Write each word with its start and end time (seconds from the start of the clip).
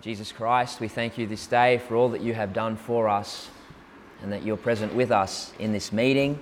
Jesus 0.00 0.32
Christ, 0.32 0.80
we 0.80 0.88
thank 0.88 1.18
you 1.18 1.26
this 1.26 1.46
day 1.46 1.76
for 1.76 1.94
all 1.94 2.08
that 2.08 2.22
you 2.22 2.32
have 2.32 2.54
done 2.54 2.74
for 2.74 3.06
us 3.06 3.50
and 4.22 4.32
that 4.32 4.42
you're 4.42 4.56
present 4.56 4.94
with 4.94 5.10
us 5.10 5.52
in 5.58 5.72
this 5.72 5.92
meeting. 5.92 6.38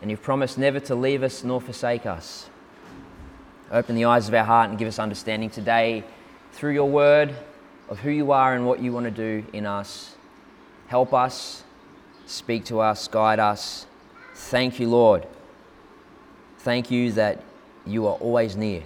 And 0.00 0.10
you've 0.10 0.22
promised 0.22 0.56
never 0.56 0.80
to 0.80 0.94
leave 0.94 1.22
us 1.22 1.44
nor 1.44 1.60
forsake 1.60 2.06
us. 2.06 2.48
Open 3.70 3.94
the 3.94 4.06
eyes 4.06 4.28
of 4.28 4.34
our 4.34 4.44
heart 4.44 4.70
and 4.70 4.78
give 4.78 4.88
us 4.88 4.98
understanding 4.98 5.50
today 5.50 6.04
through 6.52 6.72
your 6.72 6.88
word 6.88 7.36
of 7.90 7.98
who 7.98 8.10
you 8.10 8.32
are 8.32 8.54
and 8.54 8.66
what 8.66 8.80
you 8.80 8.94
want 8.94 9.04
to 9.04 9.10
do 9.10 9.46
in 9.52 9.66
us. 9.66 10.16
Help 10.86 11.12
us, 11.12 11.64
speak 12.24 12.64
to 12.66 12.80
us, 12.80 13.08
guide 13.08 13.40
us. 13.40 13.84
Thank 14.34 14.80
you, 14.80 14.88
Lord. 14.88 15.26
Thank 16.60 16.90
you 16.90 17.12
that 17.12 17.42
you 17.84 18.06
are 18.06 18.14
always 18.14 18.56
near. 18.56 18.84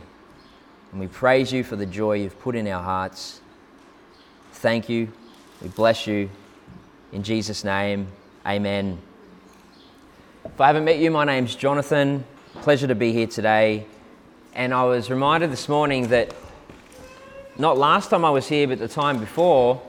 And 0.90 0.98
we 0.98 1.06
praise 1.06 1.52
you 1.52 1.62
for 1.62 1.76
the 1.76 1.86
joy 1.86 2.14
you've 2.14 2.40
put 2.40 2.56
in 2.56 2.66
our 2.66 2.82
hearts. 2.82 3.38
Thank 4.52 4.88
you. 4.88 5.12
We 5.60 5.68
bless 5.68 6.06
you. 6.06 6.30
In 7.10 7.22
Jesus' 7.22 7.64
name, 7.64 8.06
amen. 8.46 8.98
If 10.44 10.60
I 10.60 10.68
haven't 10.68 10.84
met 10.84 10.98
you, 10.98 11.10
my 11.10 11.24
name's 11.24 11.54
Jonathan. 11.54 12.24
Pleasure 12.60 12.86
to 12.86 12.94
be 12.94 13.12
here 13.12 13.26
today. 13.26 13.86
And 14.54 14.72
I 14.72 14.84
was 14.84 15.10
reminded 15.10 15.50
this 15.50 15.68
morning 15.68 16.08
that 16.08 16.34
not 17.58 17.76
last 17.76 18.10
time 18.10 18.24
I 18.24 18.30
was 18.30 18.46
here, 18.46 18.68
but 18.68 18.78
the 18.78 18.88
time 18.88 19.18
before, 19.18 19.82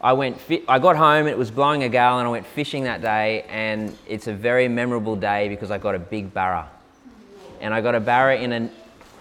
I 0.00 0.14
went. 0.14 0.40
Fi- 0.40 0.64
I 0.66 0.78
got 0.78 0.96
home. 0.96 1.26
It 1.26 1.36
was 1.36 1.50
blowing 1.50 1.82
a 1.82 1.88
gale, 1.88 2.18
and 2.18 2.26
I 2.26 2.30
went 2.30 2.46
fishing 2.46 2.84
that 2.84 3.02
day. 3.02 3.44
And 3.48 3.96
it's 4.06 4.26
a 4.26 4.32
very 4.32 4.66
memorable 4.68 5.16
day 5.16 5.48
because 5.48 5.70
I 5.70 5.78
got 5.78 5.94
a 5.94 5.98
big 5.98 6.32
barra, 6.32 6.68
and 7.60 7.72
I 7.74 7.80
got 7.82 7.94
a 7.94 8.00
barra 8.00 8.36
in 8.36 8.52
an 8.52 8.70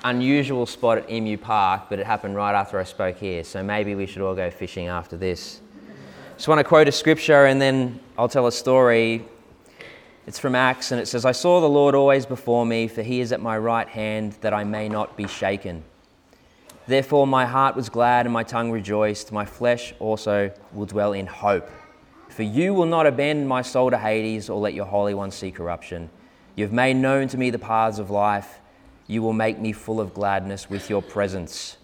unusual 0.03 0.65
spot 0.65 0.99
at 0.99 1.09
Emu 1.09 1.37
Park, 1.37 1.83
but 1.89 1.99
it 1.99 2.05
happened 2.05 2.35
right 2.35 2.53
after 2.53 2.79
I 2.79 2.83
spoke 2.83 3.17
here. 3.17 3.43
So 3.43 3.63
maybe 3.63 3.95
we 3.95 4.05
should 4.05 4.21
all 4.21 4.35
go 4.35 4.49
fishing 4.49 4.87
after 4.87 5.17
this. 5.17 5.61
Just 6.35 6.47
want 6.47 6.59
to 6.59 6.63
quote 6.63 6.87
a 6.87 6.91
scripture, 6.91 7.45
and 7.45 7.61
then 7.61 7.99
I'll 8.17 8.29
tell 8.29 8.47
a 8.47 8.51
story. 8.51 9.25
It's 10.25 10.39
from 10.39 10.55
Acts, 10.55 10.91
and 10.91 11.01
it 11.01 11.07
says, 11.07 11.25
"I 11.25 11.31
saw 11.31 11.59
the 11.59 11.69
Lord 11.69 11.95
always 11.95 12.25
before 12.25 12.65
me, 12.65 12.87
for 12.87 13.01
He 13.01 13.19
is 13.19 13.31
at 13.31 13.41
my 13.41 13.57
right 13.57 13.87
hand, 13.87 14.33
that 14.41 14.53
I 14.53 14.63
may 14.63 14.87
not 14.87 15.17
be 15.17 15.27
shaken." 15.27 15.83
Therefore, 16.87 17.27
my 17.27 17.45
heart 17.45 17.75
was 17.75 17.89
glad 17.89 18.25
and 18.25 18.33
my 18.33 18.43
tongue 18.43 18.71
rejoiced. 18.71 19.31
My 19.31 19.45
flesh 19.45 19.93
also 19.99 20.51
will 20.73 20.85
dwell 20.85 21.13
in 21.13 21.27
hope. 21.27 21.69
For 22.29 22.43
you 22.43 22.73
will 22.73 22.85
not 22.85 23.05
abandon 23.05 23.47
my 23.47 23.61
soul 23.61 23.91
to 23.91 23.97
Hades 23.97 24.49
or 24.49 24.59
let 24.59 24.73
your 24.73 24.85
Holy 24.85 25.13
One 25.13 25.29
see 25.29 25.51
corruption. 25.51 26.09
You 26.55 26.63
have 26.63 26.73
made 26.73 26.95
known 26.95 27.27
to 27.27 27.37
me 27.37 27.49
the 27.49 27.59
paths 27.59 27.99
of 27.99 28.09
life. 28.09 28.59
You 29.09 29.23
will 29.23 29.33
make 29.33 29.57
me 29.57 29.71
full 29.71 29.99
of 29.99 30.13
gladness 30.13 30.69
with 30.69 30.87
your 30.87 31.01
presence. 31.01 31.77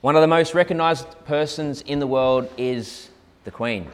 One 0.00 0.16
of 0.16 0.22
the 0.22 0.26
most 0.26 0.54
recognized 0.54 1.06
persons 1.26 1.82
in 1.82 1.98
the 1.98 2.06
world 2.06 2.50
is 2.56 3.10
the 3.44 3.50
Queen. 3.50 3.86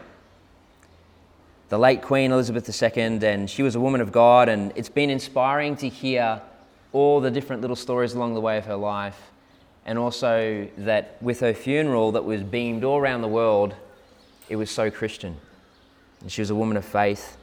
The 1.69 1.79
late 1.79 2.03
Queen 2.03 2.31
Elizabeth 2.31 2.83
II, 2.83 3.19
and 3.27 3.51
she 3.51 3.65
was 3.65 3.75
a 3.75 3.81
woman 3.81 4.01
of 4.01 4.13
God, 4.13 4.49
and 4.49 4.73
it's 4.77 4.89
been 4.89 5.11
inspiring 5.11 5.77
to 5.79 5.89
hear 5.89 6.41
all 6.93 7.21
the 7.21 7.33
different 7.33 7.63
little 7.63 7.75
stories 7.75 8.15
along 8.15 8.35
the 8.35 8.41
way 8.41 8.59
of 8.59 8.67
her 8.67 8.77
life 8.77 9.21
and 9.87 9.99
also 9.99 10.69
that 10.79 11.17
with 11.21 11.41
her 11.41 11.55
funeral 11.55 12.13
that 12.13 12.25
was 12.25 12.43
beamed 12.43 12.85
all 12.85 12.99
around 12.99 13.23
the 13.23 13.29
world, 13.29 13.75
it 14.49 14.57
was 14.57 14.71
so 14.71 14.91
Christian. 14.91 15.37
And 16.21 16.31
she 16.31 16.43
was 16.43 16.51
a 16.51 16.55
woman 16.55 16.77
of 16.77 16.85
faith. 16.85 17.37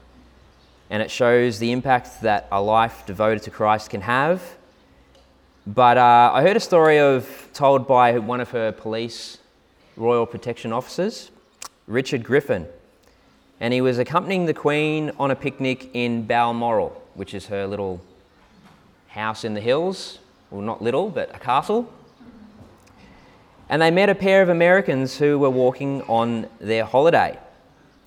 And 0.94 1.02
it 1.02 1.09
shows 1.09 1.58
the 1.58 1.72
impact 1.73 2.22
that 2.22 2.47
a 2.52 2.61
life 2.61 3.03
devoted 3.05 3.41
to 3.44 3.49
Christ 3.52 3.89
can 3.89 4.02
have. 4.02 4.41
But 5.67 5.97
uh, 5.97 6.31
I 6.33 6.44
heard 6.44 6.55
a 6.55 6.61
story 6.61 6.99
of 6.99 7.49
told 7.53 7.88
by 7.88 8.19
one 8.19 8.39
of 8.39 8.52
her 8.52 8.72
police 8.72 9.39
royal 9.97 10.25
protection 10.25 10.71
officers, 10.71 11.31
Richard 11.88 12.23
Griffin. 12.23 12.67
And 13.59 13.73
he 13.73 13.81
was 13.81 13.97
accompanying 13.97 14.45
the 14.45 14.53
Queen 14.53 15.11
on 15.19 15.31
a 15.31 15.36
picnic 15.36 15.89
in 15.93 16.27
Balmoral, 16.27 16.89
which 17.15 17.33
is 17.33 17.48
her 17.48 17.65
little 17.65 17.99
house 19.08 19.43
in 19.43 19.55
the 19.55 19.61
hills. 19.61 20.20
Well, 20.52 20.61
not 20.61 20.82
little, 20.82 21.09
but 21.09 21.36
a 21.36 21.39
castle 21.39 21.92
and 23.70 23.82
they 23.82 23.89
met 23.89 24.08
a 24.08 24.14
pair 24.14 24.43
of 24.43 24.49
Americans 24.49 25.17
who 25.17 25.39
were 25.39 25.49
walking 25.49 26.03
on 26.03 26.48
their 26.59 26.86
holiday. 26.86 27.39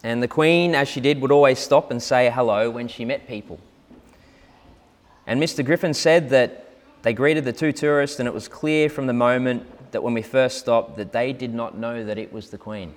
And 0.06 0.22
the 0.22 0.28
Queen, 0.28 0.76
as 0.76 0.86
she 0.86 1.00
did, 1.00 1.20
would 1.20 1.32
always 1.32 1.58
stop 1.58 1.90
and 1.90 2.00
say 2.00 2.30
hello 2.30 2.70
when 2.70 2.86
she 2.86 3.04
met 3.04 3.26
people. 3.26 3.58
And 5.26 5.42
Mr. 5.42 5.64
Griffin 5.64 5.94
said 5.94 6.28
that 6.30 6.70
they 7.02 7.12
greeted 7.12 7.44
the 7.44 7.52
two 7.52 7.72
tourists, 7.72 8.20
and 8.20 8.28
it 8.28 8.32
was 8.32 8.46
clear 8.46 8.88
from 8.88 9.08
the 9.08 9.12
moment 9.12 9.66
that 9.90 10.04
when 10.04 10.14
we 10.14 10.22
first 10.22 10.58
stopped 10.58 10.96
that 10.98 11.10
they 11.10 11.32
did 11.32 11.52
not 11.52 11.76
know 11.76 12.04
that 12.04 12.18
it 12.18 12.32
was 12.32 12.50
the 12.50 12.56
Queen. 12.56 12.94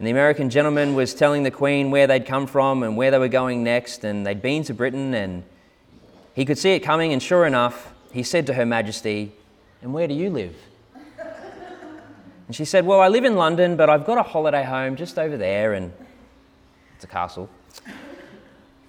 And 0.00 0.08
the 0.08 0.10
American 0.10 0.50
gentleman 0.50 0.96
was 0.96 1.14
telling 1.14 1.44
the 1.44 1.52
Queen 1.52 1.92
where 1.92 2.08
they'd 2.08 2.26
come 2.26 2.48
from 2.48 2.82
and 2.82 2.96
where 2.96 3.12
they 3.12 3.18
were 3.20 3.28
going 3.28 3.62
next, 3.62 4.02
and 4.02 4.26
they'd 4.26 4.42
been 4.42 4.64
to 4.64 4.74
Britain, 4.74 5.14
and 5.14 5.44
he 6.34 6.44
could 6.44 6.58
see 6.58 6.70
it 6.72 6.80
coming, 6.80 7.12
and 7.12 7.22
sure 7.22 7.46
enough, 7.46 7.94
he 8.10 8.24
said 8.24 8.44
to 8.48 8.54
Her 8.54 8.66
Majesty, 8.66 9.30
and 9.82 9.94
where 9.94 10.08
do 10.08 10.14
you 10.14 10.30
live? 10.30 10.56
And 12.52 12.56
she 12.58 12.66
said, 12.66 12.84
Well, 12.84 13.00
I 13.00 13.08
live 13.08 13.24
in 13.24 13.34
London, 13.34 13.76
but 13.76 13.88
I've 13.88 14.04
got 14.04 14.18
a 14.18 14.22
holiday 14.22 14.62
home 14.62 14.94
just 14.94 15.18
over 15.18 15.38
there, 15.38 15.72
and 15.72 15.90
it's 16.94 17.02
a 17.02 17.06
castle. 17.06 17.48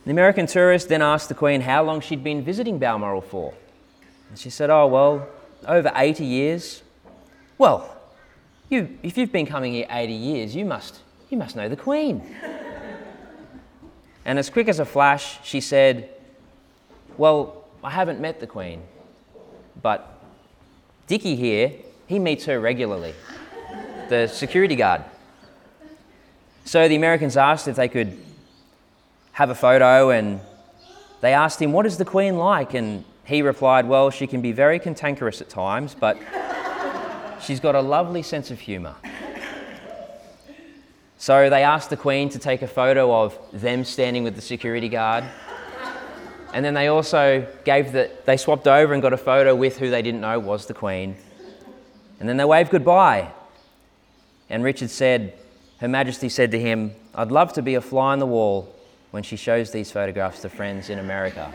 The 0.04 0.12
American 0.12 0.48
tourist 0.48 0.90
then 0.90 1.02
asked 1.02 1.30
the 1.30 1.34
Queen 1.34 1.62
how 1.62 1.82
long 1.82 2.02
she'd 2.02 2.26
been 2.26 2.44
visiting 2.44 2.78
Balmoral 2.78 3.22
for. 3.22 3.54
And 4.28 4.38
she 4.38 4.50
said, 4.50 4.70
Oh, 4.70 4.88
well, 4.88 5.30
over 5.66 5.90
80 5.96 6.26
years. 6.26 6.84
Well, 7.58 7.98
you, 8.68 8.98
if 9.02 9.18
you've 9.18 9.32
been 9.32 9.46
coming 9.46 9.72
here 9.72 9.88
80 9.90 10.12
years, 10.12 10.54
you 10.54 10.66
must, 10.66 11.00
you 11.30 11.38
must 11.38 11.56
know 11.56 11.70
the 11.70 11.78
Queen. 11.78 12.22
and 14.26 14.38
as 14.38 14.50
quick 14.50 14.68
as 14.68 14.80
a 14.80 14.86
flash, 14.86 15.40
she 15.42 15.62
said, 15.62 16.10
Well, 17.18 17.64
I 17.82 17.92
haven't 17.92 18.20
met 18.20 18.42
the 18.42 18.48
Queen, 18.48 18.82
but 19.82 20.22
Dickie 21.08 21.38
here, 21.38 21.72
he 22.08 22.20
meets 22.20 22.44
her 22.44 22.60
regularly, 22.60 23.14
the 24.14 24.28
security 24.28 24.76
guard. 24.76 25.04
So 26.66 26.88
the 26.88 26.96
Americans 26.96 27.36
asked 27.36 27.68
if 27.68 27.76
they 27.76 27.90
could 27.90 28.16
have 29.32 29.50
a 29.50 29.56
photo, 29.56 30.12
and 30.12 30.40
they 31.22 31.34
asked 31.34 31.60
him, 31.60 31.72
What 31.72 31.88
is 31.88 31.98
the 31.98 32.06
Queen 32.06 32.38
like? 32.38 32.76
And 32.76 33.04
he 33.26 33.42
replied, 33.42 33.88
Well, 33.88 34.12
she 34.12 34.28
can 34.28 34.42
be 34.42 34.52
very 34.52 34.78
cantankerous 34.78 35.42
at 35.42 35.50
times, 35.50 35.96
but 36.00 36.18
she's 37.42 37.60
got 37.60 37.74
a 37.74 37.82
lovely 37.82 38.22
sense 38.22 38.52
of 38.52 38.60
humour. 38.60 38.96
So 41.18 41.50
they 41.50 41.64
asked 41.64 41.90
the 41.90 41.98
Queen 41.98 42.30
to 42.30 42.40
take 42.40 42.62
a 42.62 42.68
photo 42.68 43.24
of 43.24 43.40
them 43.52 43.84
standing 43.84 44.24
with 44.24 44.36
the 44.36 44.42
security 44.42 44.90
guard. 44.90 45.24
And 46.54 46.64
then 46.64 46.76
they 46.76 46.88
also 46.88 47.48
gave 47.66 47.94
the, 47.94 48.12
they 48.26 48.38
swapped 48.38 48.68
over 48.68 48.94
and 48.94 49.02
got 49.02 49.14
a 49.14 49.18
photo 49.18 49.56
with 49.56 49.80
who 49.80 49.90
they 49.90 50.04
didn't 50.04 50.22
know 50.22 50.38
was 50.38 50.68
the 50.68 50.76
Queen. 50.76 51.16
And 52.20 52.30
then 52.30 52.38
they 52.38 52.46
waved 52.46 52.70
goodbye. 52.70 53.32
And 54.50 54.64
Richard 54.64 54.90
said, 54.90 55.34
Her 55.80 55.88
Majesty 55.88 56.30
said 56.30 56.52
to 56.52 56.60
him, 56.60 56.94
I'd 57.16 57.32
love 57.32 57.54
to 57.54 57.62
be 57.62 57.76
a 57.76 57.82
fly 57.82 58.14
on 58.14 58.20
the 58.20 58.26
wall 58.26 58.74
when 59.12 59.24
she 59.24 59.36
shows 59.36 59.72
these 59.72 59.92
photographs 59.92 60.42
to 60.42 60.50
friends 60.50 60.90
in 60.90 61.00
America. 61.00 61.52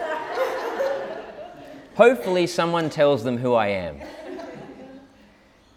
Hopefully, 1.96 2.46
someone 2.46 2.90
tells 2.90 3.24
them 3.24 3.38
who 3.38 3.54
I 3.54 3.68
am. 3.68 3.98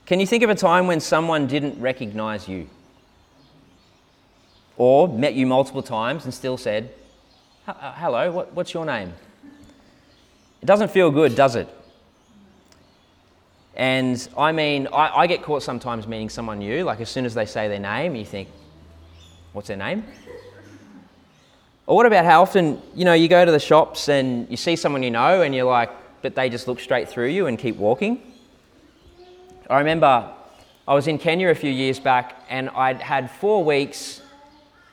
Can 0.05 0.19
you 0.19 0.27
think 0.27 0.43
of 0.43 0.49
a 0.49 0.55
time 0.55 0.87
when 0.87 0.99
someone 0.99 1.47
didn't 1.47 1.81
recognize 1.81 2.47
you? 2.47 2.69
Or 4.77 5.07
met 5.07 5.33
you 5.33 5.47
multiple 5.47 5.81
times 5.81 6.25
and 6.25 6.33
still 6.33 6.57
said, 6.57 6.93
uh, 7.67 7.93
hello, 7.93 8.31
what, 8.31 8.53
what's 8.53 8.73
your 8.73 8.85
name? 8.85 9.13
It 10.61 10.65
doesn't 10.65 10.91
feel 10.91 11.09
good, 11.09 11.35
does 11.35 11.55
it? 11.55 11.67
And 13.75 14.27
I 14.37 14.51
mean, 14.51 14.87
I, 14.87 15.21
I, 15.21 15.27
get 15.27 15.43
caught 15.43 15.63
sometimes 15.63 16.05
meeting 16.05 16.29
someone 16.29 16.59
new, 16.59 16.83
like 16.83 16.99
as 16.99 17.09
soon 17.09 17.25
as 17.25 17.33
they 17.33 17.45
say 17.45 17.69
their 17.69 17.79
name, 17.79 18.15
you 18.15 18.25
think, 18.25 18.49
what's 19.53 19.69
their 19.69 19.77
name? 19.77 20.03
Or 21.87 21.95
what 21.95 22.05
about 22.05 22.25
how 22.25 22.41
often, 22.41 22.81
you 22.95 23.05
know, 23.05 23.13
you 23.13 23.27
go 23.27 23.45
to 23.45 23.51
the 23.51 23.59
shops 23.59 24.09
and 24.09 24.49
you 24.49 24.57
see 24.57 24.75
someone 24.75 25.03
you 25.03 25.11
know 25.11 25.41
and 25.41 25.55
you're 25.55 25.65
like, 25.65 25.89
but 26.21 26.35
they 26.35 26.49
just 26.49 26.67
look 26.67 26.79
straight 26.79 27.07
through 27.09 27.29
you 27.29 27.47
and 27.47 27.57
keep 27.57 27.77
walking? 27.77 28.21
I 29.69 29.79
remember 29.79 30.31
I 30.87 30.93
was 30.93 31.07
in 31.07 31.17
Kenya 31.17 31.49
a 31.49 31.55
few 31.55 31.71
years 31.71 31.99
back 31.99 32.45
and 32.49 32.69
I'd 32.71 33.01
had 33.01 33.31
four 33.31 33.63
weeks 33.63 34.21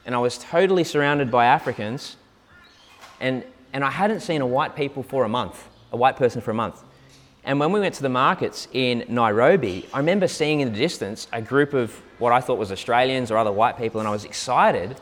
and 0.07 0.15
I 0.15 0.19
was 0.19 0.39
totally 0.39 0.85
surrounded 0.85 1.31
by 1.31 1.47
Africans 1.47 2.17
and, 3.21 3.45
and 3.73 3.85
I 3.85 3.91
hadn't 3.91 4.21
seen 4.21 4.41
a 4.41 4.47
white 4.47 4.77
people 4.77 5.03
for 5.03 5.25
a 5.25 5.29
month, 5.29 5.69
a 5.93 5.97
white 5.97 6.17
person 6.17 6.41
for 6.41 6.53
a 6.53 6.55
month. 6.55 6.83
And 7.45 7.59
when 7.59 7.73
we 7.73 7.81
went 7.81 7.95
to 7.95 8.03
the 8.03 8.09
markets 8.09 8.69
in 8.73 9.05
Nairobi, 9.09 9.89
I 9.95 9.99
remember 9.99 10.29
seeing 10.29 10.61
in 10.61 10.73
the 10.73 10.79
distance 10.79 11.29
a 11.33 11.41
group 11.41 11.73
of 11.73 11.95
what 12.19 12.33
I 12.33 12.41
thought 12.41 12.59
was 12.59 12.71
Australians 12.71 13.31
or 13.31 13.37
other 13.37 13.53
white 13.53 13.79
people, 13.79 14.01
and 14.01 14.09
I 14.09 14.13
was 14.13 14.25
excited. 14.25 15.01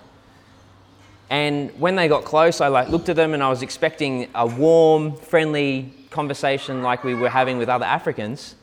And 1.29 1.77
when 1.81 1.97
they 1.97 2.09
got 2.09 2.25
close, 2.25 2.61
I 2.61 2.69
like 2.69 2.89
looked 2.89 3.09
at 3.09 3.17
them 3.17 3.35
and 3.35 3.43
I 3.43 3.49
was 3.49 3.63
expecting 3.63 4.29
a 4.35 4.47
warm, 4.47 5.17
friendly 5.17 5.93
conversation 6.11 6.83
like 6.83 7.03
we 7.03 7.15
were 7.15 7.29
having 7.29 7.59
with 7.59 7.69
other 7.69 7.85
Africans. 7.85 8.55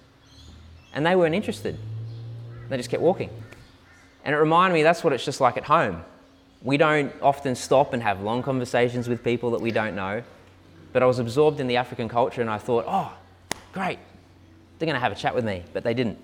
And 0.94 1.06
they 1.06 1.16
weren't 1.16 1.36
interested. 1.36 1.78
They 2.70 2.78
just 2.78 2.90
kept 2.90 3.04
walking. 3.04 3.30
And 4.24 4.34
it 4.34 4.38
reminded 4.38 4.75
me 4.75 4.84
that's 4.84 5.04
what 5.04 5.12
it's 5.12 5.25
just 5.25 5.42
like 5.42 5.58
at 5.58 5.66
home. 5.66 6.06
We 6.62 6.78
don't 6.78 7.14
often 7.22 7.56
stop 7.56 7.94
and 7.94 8.02
have 8.02 8.22
long 8.22 8.42
conversations 8.42 9.10
with 9.10 9.24
people 9.24 9.52
that 9.52 9.60
we 9.60 9.72
don't 9.72 9.96
know. 9.96 10.24
But 10.94 11.04
I 11.04 11.06
was 11.06 11.20
absorbed 11.20 11.60
in 11.60 11.68
the 11.68 11.75
African 11.75 12.08
culture 12.08 12.40
and 12.40 12.50
I 12.50 12.60
thought, 12.60 12.86
oh, 12.88 13.12
great, 13.74 14.00
they're 14.78 14.86
going 14.86 14.96
to 14.96 15.02
have 15.02 15.12
a 15.12 15.16
chat 15.16 15.36
with 15.36 15.44
me. 15.44 15.64
But 15.74 15.84
they 15.84 15.94
didn't. 15.94 16.18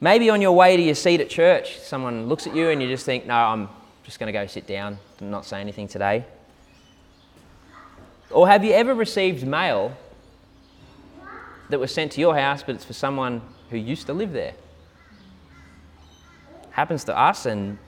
Maybe 0.00 0.30
on 0.30 0.40
your 0.40 0.52
way 0.52 0.76
to 0.76 0.82
your 0.82 0.94
seat 0.94 1.20
at 1.20 1.28
church, 1.28 1.78
someone 1.80 2.26
looks 2.26 2.46
at 2.46 2.54
you 2.54 2.68
and 2.70 2.82
you 2.82 2.88
just 2.88 3.06
think, 3.06 3.26
no, 3.26 3.34
I'm 3.34 3.68
just 4.04 4.18
going 4.18 4.26
to 4.26 4.32
go 4.32 4.46
sit 4.46 4.66
down 4.66 4.98
and 5.20 5.30
not 5.30 5.46
say 5.46 5.60
anything 5.60 5.88
today. 5.88 6.24
Or 8.30 8.48
have 8.48 8.64
you 8.64 8.72
ever 8.72 8.94
received 8.94 9.46
mail 9.46 9.96
that 11.68 11.78
was 11.78 11.92
sent 11.92 12.12
to 12.12 12.20
your 12.20 12.36
house, 12.36 12.62
but 12.62 12.74
it's 12.74 12.84
for 12.84 12.94
someone 12.94 13.42
who 13.70 13.76
used 13.76 14.06
to 14.06 14.12
live 14.12 14.32
there? 14.32 14.54
Happens 16.70 17.04
to 17.04 17.16
us, 17.16 17.46
and 17.46 17.78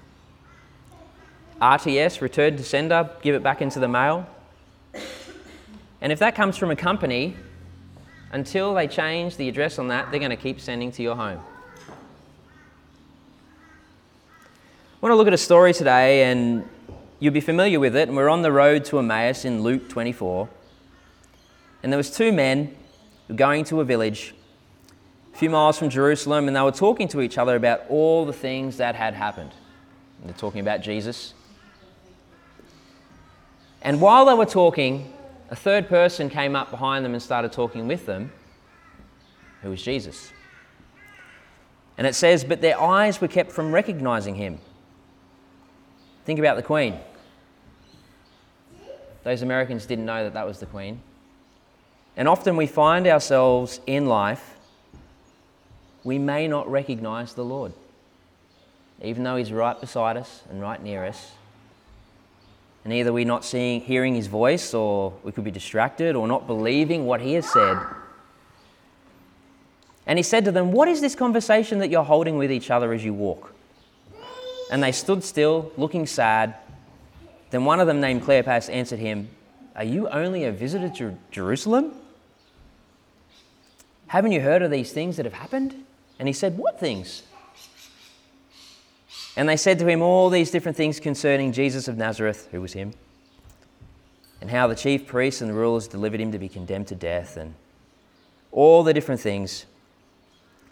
RTS, 1.61 2.21
return 2.21 2.57
to 2.57 2.63
sender, 2.63 3.11
give 3.23 3.35
it 3.35 3.43
back 3.43 3.63
into 3.63 3.81
the 3.81 3.89
mail. 3.89 4.27
And 6.01 6.13
if 6.13 6.19
that 6.19 6.35
comes 6.35 6.57
from 6.57 6.71
a 6.71 6.77
company, 6.77 7.37
until 8.35 8.75
they 8.75 8.89
change 8.89 9.37
the 9.37 9.49
address 9.49 9.79
on 9.79 9.87
that, 9.89 10.11
they're 10.11 10.19
going 10.19 10.31
to 10.31 10.37
keep 10.37 10.61
sending 10.61 10.91
to 10.91 11.05
your 11.05 11.15
home. 11.15 11.41
I 14.69 15.01
want 15.01 15.13
to 15.13 15.17
look 15.17 15.29
at 15.29 15.33
a 15.33 15.39
story 15.39 15.73
today, 15.73 16.25
and 16.25 16.69
you'll 17.21 17.33
be 17.33 17.41
familiar 17.41 17.79
with 17.79 17.95
it. 17.95 18.09
And 18.09 18.17
we're 18.17 18.29
on 18.29 18.43
the 18.43 18.51
road 18.51 18.85
to 18.87 18.99
Emmaus 18.99 19.45
in 19.45 19.63
Luke 19.63 19.89
24. 19.89 20.49
And 21.85 21.93
there 21.93 21.97
was 21.97 22.11
two 22.11 22.33
men 22.33 22.75
going 23.37 23.63
to 23.67 23.81
a 23.81 23.85
village 23.85 24.35
a 25.33 25.37
few 25.37 25.51
miles 25.51 25.79
from 25.79 25.89
Jerusalem, 25.89 26.49
and 26.49 26.57
they 26.57 26.61
were 26.61 26.73
talking 26.73 27.07
to 27.09 27.21
each 27.21 27.39
other 27.39 27.55
about 27.55 27.83
all 27.89 28.25
the 28.25 28.33
things 28.33 28.79
that 28.79 28.97
had 28.97 29.15
happened. 29.15 29.53
And 30.19 30.29
they're 30.29 30.37
talking 30.37 30.61
about 30.61 30.81
Jesus. 30.81 31.35
And 33.81 34.01
while 34.01 34.25
they 34.25 34.35
were 34.35 34.45
talking, 34.45 35.14
a 35.51 35.57
third 35.57 35.89
person 35.89 36.31
came 36.31 36.57
up 36.57 36.71
behind 36.71 37.05
them 37.05 37.13
and 37.13 37.23
started 37.23 37.53
talking 37.53 37.87
with 37.87 38.07
them, 38.07 38.33
who 39.63 39.71
was 39.71 39.83
Jesus. 39.83 40.33
And 41.97 42.07
it 42.07 42.15
says, 42.15 42.45
But 42.45 42.61
their 42.61 42.81
eyes 42.81 43.21
were 43.21 43.29
kept 43.29 43.53
from 43.53 43.73
recognizing 43.73 44.35
him. 44.35 44.59
Think 46.25 46.39
about 46.39 46.57
the 46.57 46.63
Queen. 46.63 46.99
Those 49.23 49.43
Americans 49.43 49.87
didn't 49.87 50.05
know 50.05 50.25
that 50.25 50.35
that 50.35 50.47
was 50.47 50.59
the 50.59 50.67
Queen. 50.67 51.01
And 52.17 52.29
often 52.29 52.57
we 52.57 52.67
find 52.67 53.07
ourselves 53.07 53.81
in 53.87 54.07
life, 54.07 54.57
we 56.05 56.19
may 56.19 56.47
not 56.47 56.71
recognize 56.71 57.35
the 57.35 57.45
Lord, 57.45 57.73
even 59.03 59.25
though 59.25 59.37
He's 59.37 59.53
right 59.53 59.79
beside 59.81 60.17
us 60.17 60.43
and 60.51 60.61
right 60.61 60.81
near 60.83 61.05
us. 61.05 61.33
And 62.85 62.93
either 62.93 63.13
we're 63.13 63.25
not 63.25 63.45
seeing, 63.45 63.81
hearing 63.81 64.15
his 64.15 64.27
voice, 64.27 64.75
or 64.75 65.15
we 65.23 65.33
could 65.33 65.45
be 65.45 65.51
distracted, 65.51 66.15
or 66.15 66.29
not 66.29 66.47
believing 66.47 67.07
what 67.07 67.23
he 67.23 67.33
has 67.35 67.51
said. 67.51 67.79
And 70.07 70.19
he 70.19 70.23
said 70.23 70.45
to 70.45 70.53
them, 70.53 70.71
What 70.73 70.89
is 70.89 71.01
this 71.01 71.15
conversation 71.15 71.79
that 71.79 71.89
you're 71.91 72.05
holding 72.05 72.37
with 72.37 72.53
each 72.53 72.71
other 72.71 72.93
as 72.93 73.05
you 73.05 73.15
walk? 73.15 73.55
And 74.71 74.83
they 74.83 74.93
stood 74.93 75.25
still, 75.25 75.73
looking 75.77 76.07
sad. 76.07 76.57
Then 77.51 77.65
one 77.65 77.81
of 77.81 77.87
them, 77.87 78.01
named 78.01 78.23
Cleopas, 78.23 78.69
answered 78.69 78.99
him, 78.99 79.31
Are 79.75 79.85
you 79.85 80.09
only 80.09 80.45
a 80.45 80.53
visitor 80.53 80.91
to 80.97 81.17
Jerusalem? 81.31 81.93
Haven't 84.09 84.33
you 84.33 84.41
heard 84.41 84.63
of 84.63 84.71
these 84.71 84.93
things 84.93 85.17
that 85.17 85.25
have 85.25 85.35
happened? 85.35 85.85
And 86.19 86.29
he 86.29 86.35
said, 86.35 86.59
What 86.59 86.79
things? 86.79 87.23
And 89.37 89.49
they 89.49 89.57
said 89.57 89.79
to 89.81 89.87
him 89.87 90.01
all 90.01 90.31
these 90.31 90.51
different 90.51 90.77
things 90.77 91.01
concerning 91.01 91.53
Jesus 91.53 91.89
of 91.89 91.97
Nazareth, 91.97 92.49
who 92.53 92.61
was 92.61 92.73
him, 92.73 92.93
and 94.41 94.51
how 94.51 94.67
the 94.67 94.77
chief 94.77 95.07
priests 95.07 95.41
and 95.41 95.51
the 95.51 95.55
rulers 95.55 95.89
delivered 95.89 96.21
him 96.21 96.31
to 96.33 96.39
be 96.39 96.49
condemned 96.49 96.87
to 96.89 96.95
death, 96.95 97.37
and 97.37 97.55
all 98.53 98.83
the 98.83 98.95
different 98.95 99.21
things. 99.21 99.67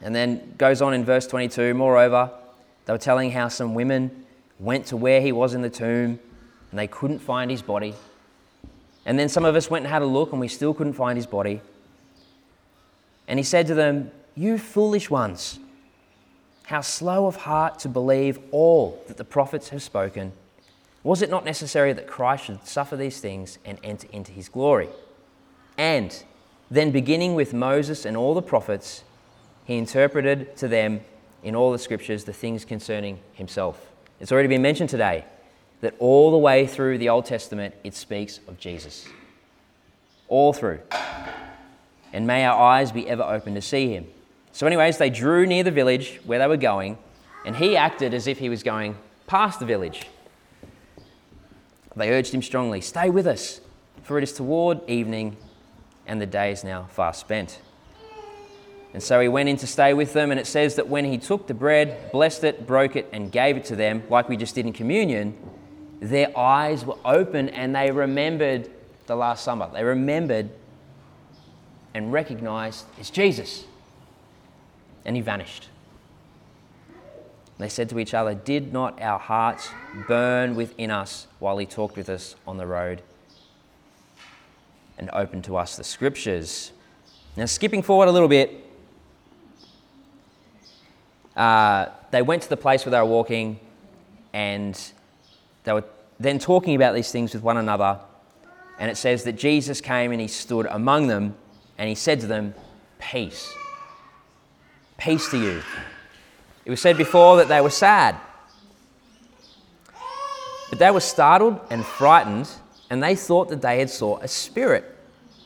And 0.00 0.14
then 0.14 0.54
goes 0.58 0.82
on 0.82 0.94
in 0.94 1.04
verse 1.04 1.26
22 1.26 1.74
Moreover, 1.74 2.30
they 2.84 2.92
were 2.92 2.98
telling 2.98 3.30
how 3.30 3.48
some 3.48 3.74
women 3.74 4.24
went 4.58 4.86
to 4.86 4.96
where 4.96 5.20
he 5.20 5.32
was 5.32 5.54
in 5.54 5.62
the 5.62 5.70
tomb 5.70 6.18
and 6.70 6.78
they 6.78 6.86
couldn't 6.86 7.18
find 7.18 7.50
his 7.50 7.62
body. 7.62 7.94
And 9.04 9.18
then 9.18 9.28
some 9.28 9.44
of 9.44 9.56
us 9.56 9.68
went 9.68 9.84
and 9.84 9.92
had 9.92 10.02
a 10.02 10.06
look 10.06 10.32
and 10.32 10.40
we 10.40 10.48
still 10.48 10.72
couldn't 10.72 10.94
find 10.94 11.16
his 11.16 11.26
body. 11.26 11.60
And 13.28 13.38
he 13.38 13.42
said 13.42 13.66
to 13.68 13.74
them, 13.74 14.10
You 14.34 14.58
foolish 14.58 15.10
ones. 15.10 15.58
How 16.72 16.80
slow 16.80 17.26
of 17.26 17.36
heart 17.36 17.80
to 17.80 17.88
believe 17.90 18.38
all 18.50 18.98
that 19.06 19.18
the 19.18 19.26
prophets 19.26 19.68
have 19.68 19.82
spoken. 19.82 20.32
Was 21.02 21.20
it 21.20 21.28
not 21.28 21.44
necessary 21.44 21.92
that 21.92 22.06
Christ 22.06 22.46
should 22.46 22.66
suffer 22.66 22.96
these 22.96 23.20
things 23.20 23.58
and 23.66 23.76
enter 23.84 24.08
into 24.10 24.32
his 24.32 24.48
glory? 24.48 24.88
And 25.76 26.24
then, 26.70 26.90
beginning 26.90 27.34
with 27.34 27.52
Moses 27.52 28.06
and 28.06 28.16
all 28.16 28.32
the 28.32 28.40
prophets, 28.40 29.04
he 29.66 29.76
interpreted 29.76 30.56
to 30.56 30.66
them 30.66 31.02
in 31.42 31.54
all 31.54 31.72
the 31.72 31.78
scriptures 31.78 32.24
the 32.24 32.32
things 32.32 32.64
concerning 32.64 33.18
himself. 33.34 33.90
It's 34.18 34.32
already 34.32 34.48
been 34.48 34.62
mentioned 34.62 34.88
today 34.88 35.26
that 35.82 35.94
all 35.98 36.30
the 36.30 36.38
way 36.38 36.66
through 36.66 36.96
the 36.96 37.10
Old 37.10 37.26
Testament 37.26 37.74
it 37.84 37.92
speaks 37.92 38.40
of 38.48 38.58
Jesus. 38.58 39.06
All 40.26 40.54
through. 40.54 40.80
And 42.14 42.26
may 42.26 42.46
our 42.46 42.58
eyes 42.58 42.92
be 42.92 43.10
ever 43.10 43.24
open 43.24 43.54
to 43.56 43.60
see 43.60 43.90
him. 43.90 44.06
So, 44.52 44.66
anyways, 44.66 44.98
they 44.98 45.10
drew 45.10 45.46
near 45.46 45.64
the 45.64 45.70
village 45.70 46.20
where 46.24 46.38
they 46.38 46.46
were 46.46 46.58
going, 46.58 46.98
and 47.46 47.56
he 47.56 47.76
acted 47.76 48.12
as 48.12 48.26
if 48.26 48.38
he 48.38 48.50
was 48.50 48.62
going 48.62 48.96
past 49.26 49.60
the 49.60 49.66
village. 49.66 50.06
They 51.96 52.10
urged 52.10 52.34
him 52.34 52.42
strongly, 52.42 52.82
Stay 52.82 53.10
with 53.10 53.26
us, 53.26 53.60
for 54.02 54.18
it 54.18 54.24
is 54.24 54.32
toward 54.32 54.88
evening, 54.88 55.36
and 56.06 56.20
the 56.20 56.26
day 56.26 56.52
is 56.52 56.64
now 56.64 56.84
far 56.90 57.14
spent. 57.14 57.60
And 58.92 59.02
so 59.02 59.20
he 59.20 59.28
went 59.28 59.48
in 59.48 59.56
to 59.56 59.66
stay 59.66 59.94
with 59.94 60.12
them, 60.12 60.30
and 60.30 60.38
it 60.38 60.46
says 60.46 60.74
that 60.74 60.86
when 60.86 61.06
he 61.06 61.16
took 61.16 61.46
the 61.46 61.54
bread, 61.54 62.12
blessed 62.12 62.44
it, 62.44 62.66
broke 62.66 62.94
it, 62.94 63.08
and 63.10 63.32
gave 63.32 63.56
it 63.56 63.64
to 63.66 63.76
them, 63.76 64.02
like 64.10 64.28
we 64.28 64.36
just 64.36 64.54
did 64.54 64.66
in 64.66 64.74
communion, 64.74 65.34
their 66.00 66.36
eyes 66.36 66.84
were 66.84 66.98
open 67.04 67.48
and 67.50 67.74
they 67.74 67.90
remembered 67.90 68.68
the 69.06 69.14
last 69.14 69.44
supper. 69.44 69.70
They 69.72 69.84
remembered 69.84 70.50
and 71.94 72.12
recognized 72.12 72.86
it's 72.98 73.08
Jesus 73.08 73.64
and 75.04 75.16
he 75.16 75.22
vanished. 75.22 75.68
They 77.58 77.68
said 77.68 77.88
to 77.90 77.98
each 77.98 78.14
other, 78.14 78.34
Did 78.34 78.72
not 78.72 79.00
our 79.00 79.18
hearts 79.18 79.70
burn 80.08 80.56
within 80.56 80.90
us 80.90 81.26
while 81.38 81.58
he 81.58 81.66
talked 81.66 81.96
with 81.96 82.08
us 82.08 82.34
on 82.46 82.56
the 82.56 82.66
road 82.66 83.02
and 84.98 85.10
opened 85.12 85.44
to 85.44 85.56
us 85.56 85.76
the 85.76 85.84
scriptures? 85.84 86.72
Now, 87.36 87.46
skipping 87.46 87.82
forward 87.82 88.08
a 88.08 88.12
little 88.12 88.28
bit, 88.28 88.66
uh, 91.36 91.86
they 92.10 92.22
went 92.22 92.42
to 92.42 92.48
the 92.48 92.56
place 92.56 92.84
where 92.84 92.90
they 92.90 92.98
were 92.98 93.04
walking 93.04 93.58
and 94.32 94.78
they 95.64 95.72
were 95.72 95.84
then 96.18 96.38
talking 96.38 96.74
about 96.74 96.94
these 96.94 97.10
things 97.10 97.32
with 97.32 97.42
one 97.42 97.56
another. 97.56 98.00
And 98.78 98.90
it 98.90 98.96
says 98.96 99.24
that 99.24 99.34
Jesus 99.34 99.80
came 99.80 100.12
and 100.12 100.20
he 100.20 100.28
stood 100.28 100.66
among 100.66 101.06
them 101.06 101.36
and 101.78 101.88
he 101.88 101.94
said 101.94 102.20
to 102.20 102.26
them, 102.26 102.54
Peace. 102.98 103.54
Peace 105.02 105.28
to 105.30 105.38
you. 105.38 105.60
It 106.64 106.70
was 106.70 106.80
said 106.80 106.96
before 106.96 107.38
that 107.38 107.48
they 107.48 107.60
were 107.60 107.70
sad. 107.70 108.14
But 110.70 110.78
they 110.78 110.92
were 110.92 111.00
startled 111.00 111.60
and 111.70 111.84
frightened, 111.84 112.48
and 112.88 113.02
they 113.02 113.16
thought 113.16 113.48
that 113.48 113.60
they 113.60 113.80
had 113.80 113.90
saw 113.90 114.18
a 114.18 114.28
spirit. 114.28 114.84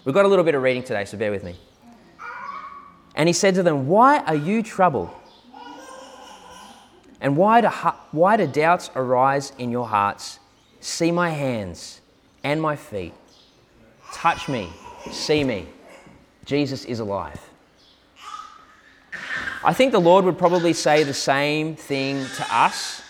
We've 0.04 0.14
got 0.14 0.26
a 0.26 0.28
little 0.28 0.44
bit 0.44 0.54
of 0.54 0.62
reading 0.62 0.82
today, 0.82 1.06
so 1.06 1.16
bear 1.16 1.30
with 1.30 1.42
me. 1.42 1.56
And 3.14 3.30
he 3.30 3.32
said 3.32 3.54
to 3.54 3.62
them, 3.62 3.88
Why 3.88 4.18
are 4.18 4.36
you 4.36 4.62
troubled? 4.62 5.08
And 7.22 7.34
why 7.38 7.62
do, 7.62 7.68
why 8.12 8.36
do 8.36 8.46
doubts 8.46 8.90
arise 8.94 9.54
in 9.56 9.70
your 9.70 9.86
hearts? 9.88 10.38
See 10.80 11.10
my 11.10 11.30
hands 11.30 12.02
and 12.44 12.60
my 12.60 12.76
feet. 12.76 13.14
Touch 14.12 14.50
me, 14.50 14.68
see 15.10 15.44
me. 15.44 15.66
Jesus 16.44 16.84
is 16.84 17.00
alive. 17.00 17.40
I 19.66 19.72
think 19.72 19.90
the 19.90 19.98
Lord 19.98 20.24
would 20.26 20.38
probably 20.38 20.72
say 20.72 21.02
the 21.02 21.12
same 21.12 21.74
thing 21.74 22.24
to 22.36 22.46
us 22.56 23.02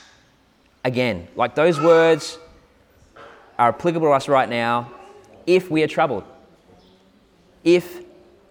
again. 0.82 1.28
Like 1.36 1.54
those 1.54 1.78
words 1.78 2.38
are 3.58 3.68
applicable 3.68 4.06
to 4.08 4.12
us 4.12 4.26
right 4.26 4.48
now 4.48 4.90
if 5.46 5.70
we 5.70 5.82
are 5.82 5.86
troubled, 5.86 6.24
if 7.62 8.02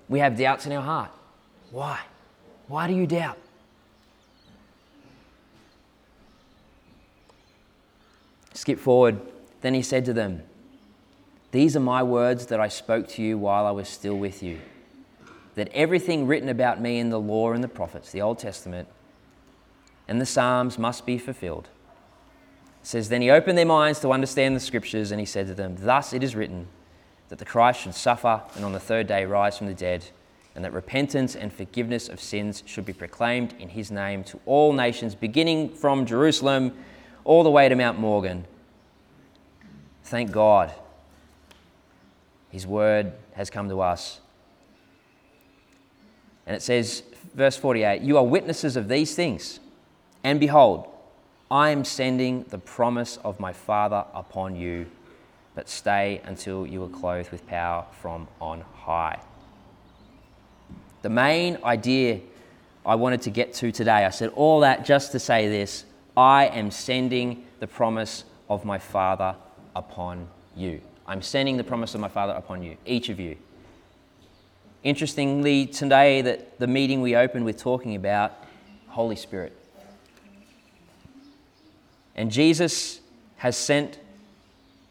we 0.08 0.20
have 0.20 0.38
doubts 0.38 0.68
in 0.68 0.72
our 0.74 0.84
heart. 0.84 1.10
Why? 1.72 2.00
Why 2.68 2.88
do 2.88 2.94
you 2.94 3.08
doubt? 3.08 3.40
Skip 8.54 8.78
forward. 8.78 9.20
Then 9.62 9.74
he 9.74 9.82
said 9.82 10.06
to 10.06 10.14
them, 10.14 10.44
These 11.50 11.76
are 11.76 11.80
my 11.80 12.04
words 12.04 12.46
that 12.48 12.60
I 12.60 12.68
spoke 12.68 13.08
to 13.10 13.24
you 13.24 13.40
while 13.40 13.66
I 13.66 13.72
was 13.72 13.90
still 13.90 14.16
with 14.16 14.44
you 14.44 14.60
that 15.56 15.70
everything 15.74 16.28
written 16.28 16.50
about 16.50 16.82
me 16.82 17.00
in 17.00 17.10
the 17.10 17.20
law 17.20 17.52
and 17.52 17.64
the 17.64 17.68
prophets, 17.68 18.12
the 18.12 18.22
Old 18.22 18.40
Testament, 18.40 18.88
and 20.08 20.22
the 20.22 20.26
Psalms 20.26 20.78
must 20.78 21.06
be 21.06 21.18
fulfilled. 21.18 21.70
It 22.82 22.88
says, 22.88 23.10
Then 23.10 23.22
he 23.22 23.32
opened 23.32 23.58
their 23.58 23.66
minds 23.66 24.00
to 24.02 24.12
understand 24.12 24.56
the 24.56 24.60
scriptures, 24.60 25.12
and 25.12 25.20
he 25.20 25.26
said 25.26 25.48
to 25.48 25.56
them, 25.56 25.76
Thus 25.80 26.14
it 26.14 26.24
is 26.24 26.36
written 26.36 26.68
that 27.30 27.40
the 27.40 27.46
Christ 27.46 27.82
should 27.82 27.96
suffer 27.96 28.44
and 28.56 28.64
on 28.64 28.74
the 28.74 28.80
third 28.80 29.08
day 29.08 29.26
rise 29.26 29.58
from 29.58 29.68
the 29.68 29.74
dead, 29.74 30.06
and 30.54 30.64
that 30.64 30.74
repentance 30.74 31.36
and 31.36 31.52
forgiveness 31.52 32.08
of 32.08 32.20
sins 32.20 32.64
should 32.66 32.86
be 32.86 32.94
proclaimed 32.94 33.56
in 33.60 33.70
his 33.70 33.92
name 33.92 34.24
to 34.26 34.40
all 34.46 34.74
nations, 34.74 35.16
beginning 35.16 35.70
from 35.70 36.06
Jerusalem 36.06 36.74
all 37.24 37.44
the 37.44 37.50
way 37.50 37.68
to 37.68 37.76
Mount 37.76 38.00
Morgan. 38.00 38.46
Thank 40.04 40.32
God. 40.32 40.72
His 42.52 42.68
word 42.68 43.14
has 43.34 43.50
come 43.50 43.68
to 43.70 43.82
us. 43.82 44.22
And 46.46 46.56
it 46.56 46.62
says, 46.62 47.04
verse 47.34 47.58
48 47.58 48.02
You 48.02 48.18
are 48.18 48.24
witnesses 48.24 48.76
of 48.76 48.88
these 48.88 49.16
things. 49.16 49.60
And 50.24 50.40
behold, 50.40 50.88
I 51.52 51.70
am 51.70 51.86
sending 51.86 52.44
the 52.50 52.58
promise 52.58 53.18
of 53.24 53.40
my 53.40 53.54
Father 53.54 54.06
upon 54.14 54.56
you, 54.56 54.88
but 55.54 55.70
stay 55.70 56.22
until 56.26 56.66
you 56.66 56.84
are 56.84 56.90
clothed 56.90 57.32
with 57.32 57.46
power 57.46 57.86
from 58.02 58.28
on 58.42 58.62
high. 58.62 59.20
The 61.04 61.10
main 61.10 61.60
idea 61.64 62.22
I 62.86 62.96
wanted 62.96 63.22
to 63.24 63.30
get 63.30 63.54
to 63.56 63.72
today, 63.72 64.06
I 64.06 64.10
said 64.10 64.30
all 64.30 64.62
that 64.62 64.86
just 64.86 65.12
to 65.12 65.20
say 65.20 65.48
this 65.48 65.86
I 66.18 66.48
am 66.48 66.72
sending 66.72 67.46
the 67.60 67.68
promise 67.68 68.24
of 68.50 68.66
my 68.66 68.80
Father 68.80 69.36
upon 69.76 70.28
you. 70.56 70.82
I'm 71.08 71.22
sending 71.22 71.58
the 71.58 71.64
promise 71.64 71.94
of 71.94 72.02
my 72.02 72.08
Father 72.08 72.34
upon 72.34 72.64
you, 72.64 72.78
each 72.86 73.10
of 73.10 73.20
you. 73.20 73.38
Interestingly, 74.86 75.66
today 75.66 76.22
that 76.22 76.60
the 76.60 76.68
meeting 76.68 77.02
we 77.02 77.16
opened 77.16 77.44
with 77.44 77.58
talking 77.58 77.96
about 77.96 78.34
Holy 78.90 79.16
Spirit. 79.16 79.52
And 82.16 82.32
Jesus 82.32 83.00
has 83.38 83.58
sent 83.58 83.98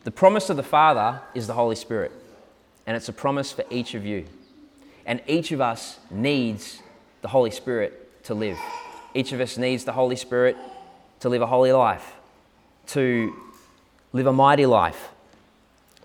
the 0.03 0.11
promise 0.11 0.51
of 0.51 0.57
the 0.57 0.65
Father 0.65 1.21
is 1.33 1.47
the 1.47 1.53
Holy 1.53 1.77
Spirit. 1.77 2.11
And 2.89 2.97
it's 2.97 3.09
a 3.09 3.13
promise 3.13 3.53
for 3.53 3.65
each 3.71 3.95
of 3.95 4.05
you. 4.05 4.27
And 5.07 5.23
each 5.29 5.53
of 5.53 5.61
us 5.61 6.01
needs 6.11 6.83
the 7.23 7.29
Holy 7.29 7.53
Spirit 7.53 8.25
to 8.25 8.35
live. 8.35 8.59
Each 9.15 9.31
of 9.31 9.41
us 9.41 9.57
needs 9.57 9.85
the 9.85 9.93
Holy 9.93 10.17
Spirit 10.17 10.57
to 11.21 11.29
live 11.29 11.41
a 11.41 11.47
holy 11.47 11.71
life, 11.71 12.15
to 12.89 13.33
live 14.13 14.27
a 14.27 14.33
mighty 14.33 14.67
life, 14.67 15.11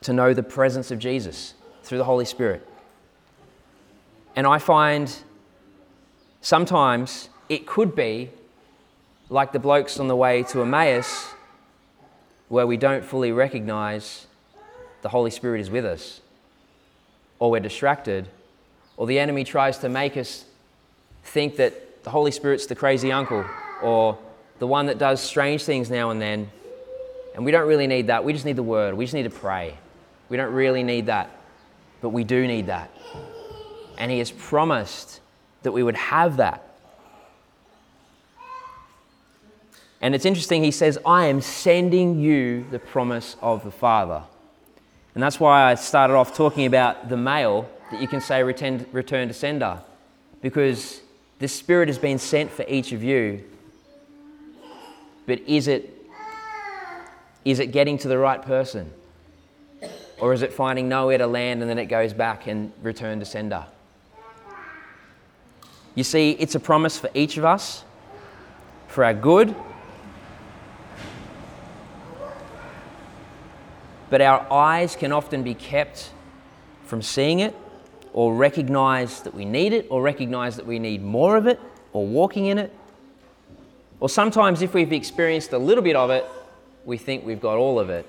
to 0.01 0.13
know 0.13 0.35
the 0.35 0.43
presence 0.43 0.91
of 0.91 0.99
Jesus 0.99 1.55
through 1.81 1.97
the 1.97 2.03
Holy 2.03 2.25
Spirit. 2.25 2.67
And 4.39 4.47
I 4.47 4.57
find 4.57 5.13
sometimes 6.39 7.27
it 7.49 7.67
could 7.67 7.93
be 7.93 8.29
like 9.27 9.51
the 9.51 9.59
blokes 9.59 9.99
on 9.99 10.07
the 10.07 10.15
way 10.15 10.43
to 10.43 10.61
Emmaus, 10.61 11.33
where 12.47 12.65
we 12.65 12.77
don't 12.77 13.03
fully 13.03 13.33
recognize 13.33 14.27
the 15.01 15.09
Holy 15.09 15.29
Spirit 15.29 15.59
is 15.59 15.69
with 15.69 15.83
us, 15.83 16.21
or 17.37 17.51
we're 17.51 17.59
distracted, 17.59 18.29
or 18.95 19.07
the 19.07 19.19
enemy 19.19 19.43
tries 19.43 19.77
to 19.79 19.89
make 19.89 20.15
us 20.15 20.45
think 21.25 21.57
that 21.57 22.05
the 22.05 22.09
Holy 22.09 22.31
Spirit's 22.31 22.65
the 22.65 22.75
crazy 22.75 23.11
uncle, 23.11 23.43
or 23.81 24.17
the 24.59 24.67
one 24.67 24.85
that 24.85 24.97
does 24.97 25.19
strange 25.19 25.63
things 25.63 25.91
now 25.91 26.11
and 26.11 26.21
then. 26.21 26.49
And 27.35 27.43
we 27.43 27.51
don't 27.51 27.67
really 27.67 27.87
need 27.87 28.07
that. 28.07 28.23
We 28.23 28.31
just 28.31 28.45
need 28.45 28.55
the 28.55 28.63
word. 28.63 28.93
We 28.93 29.03
just 29.03 29.13
need 29.13 29.23
to 29.23 29.29
pray. 29.29 29.77
We 30.29 30.37
don't 30.37 30.53
really 30.53 30.83
need 30.83 31.07
that. 31.07 31.29
But 31.99 32.11
we 32.11 32.23
do 32.23 32.47
need 32.47 32.67
that. 32.67 32.89
And 33.99 34.09
He 34.09 34.17
has 34.17 34.31
promised 34.31 35.19
that 35.63 35.71
we 35.71 35.83
would 35.83 35.95
have 35.95 36.37
that. 36.37 36.69
And 40.01 40.15
it's 40.15 40.25
interesting, 40.25 40.63
he 40.63 40.71
says, 40.71 40.97
I 41.05 41.25
am 41.25 41.41
sending 41.41 42.19
you 42.19 42.65
the 42.71 42.79
promise 42.79 43.35
of 43.41 43.63
the 43.63 43.71
Father. 43.71 44.23
And 45.13 45.21
that's 45.21 45.39
why 45.39 45.69
I 45.69 45.75
started 45.75 46.13
off 46.13 46.35
talking 46.35 46.65
about 46.65 47.09
the 47.09 47.17
mail 47.17 47.69
that 47.91 48.01
you 48.01 48.07
can 48.07 48.21
say 48.21 48.41
return, 48.43 48.85
return 48.91 49.27
to 49.27 49.33
sender. 49.33 49.81
Because 50.41 51.01
the 51.39 51.47
Spirit 51.49 51.89
has 51.89 51.97
been 51.97 52.17
sent 52.17 52.49
for 52.51 52.63
each 52.69 52.93
of 52.93 53.03
you. 53.03 53.43
But 55.25 55.39
is 55.41 55.67
it, 55.67 55.93
is 57.43 57.59
it 57.59 57.67
getting 57.67 57.97
to 57.99 58.07
the 58.07 58.17
right 58.17 58.41
person? 58.41 58.91
Or 60.19 60.33
is 60.33 60.41
it 60.41 60.53
finding 60.53 60.87
nowhere 60.87 61.17
to 61.17 61.27
land 61.27 61.61
and 61.61 61.69
then 61.69 61.77
it 61.77 61.85
goes 61.85 62.13
back 62.13 62.47
and 62.47 62.71
return 62.81 63.19
to 63.19 63.25
sender? 63.25 63.65
You 65.99 66.05
see, 66.05 66.31
it's 66.31 66.55
a 66.55 66.61
promise 66.61 66.97
for 66.97 67.09
each 67.13 67.35
of 67.35 67.43
us, 67.43 67.83
for 68.87 69.03
our 69.03 69.13
good 69.13 69.53
but 74.09 74.21
our 74.21 74.49
eyes 74.49 74.95
can 74.95 75.11
often 75.11 75.43
be 75.43 75.53
kept 75.53 76.11
from 76.85 77.01
seeing 77.01 77.39
it 77.39 77.53
or 78.13 78.33
recognize 78.33 79.23
that 79.23 79.33
we 79.33 79.43
need 79.43 79.73
it 79.73 79.87
or 79.89 80.01
recognize 80.01 80.55
that 80.55 80.65
we 80.65 80.79
need 80.79 81.03
more 81.03 81.35
of 81.35 81.47
it 81.47 81.59
or 81.91 82.07
walking 82.07 82.45
in 82.45 82.57
it. 82.57 82.73
Or 83.99 84.07
sometimes, 84.07 84.61
if 84.61 84.73
we've 84.73 84.93
experienced 84.93 85.51
a 85.51 85.57
little 85.57 85.83
bit 85.83 85.97
of 85.97 86.11
it, 86.11 86.25
we 86.85 86.97
think 86.97 87.25
we've 87.25 87.41
got 87.41 87.57
all 87.57 87.77
of 87.77 87.89
it 87.89 88.05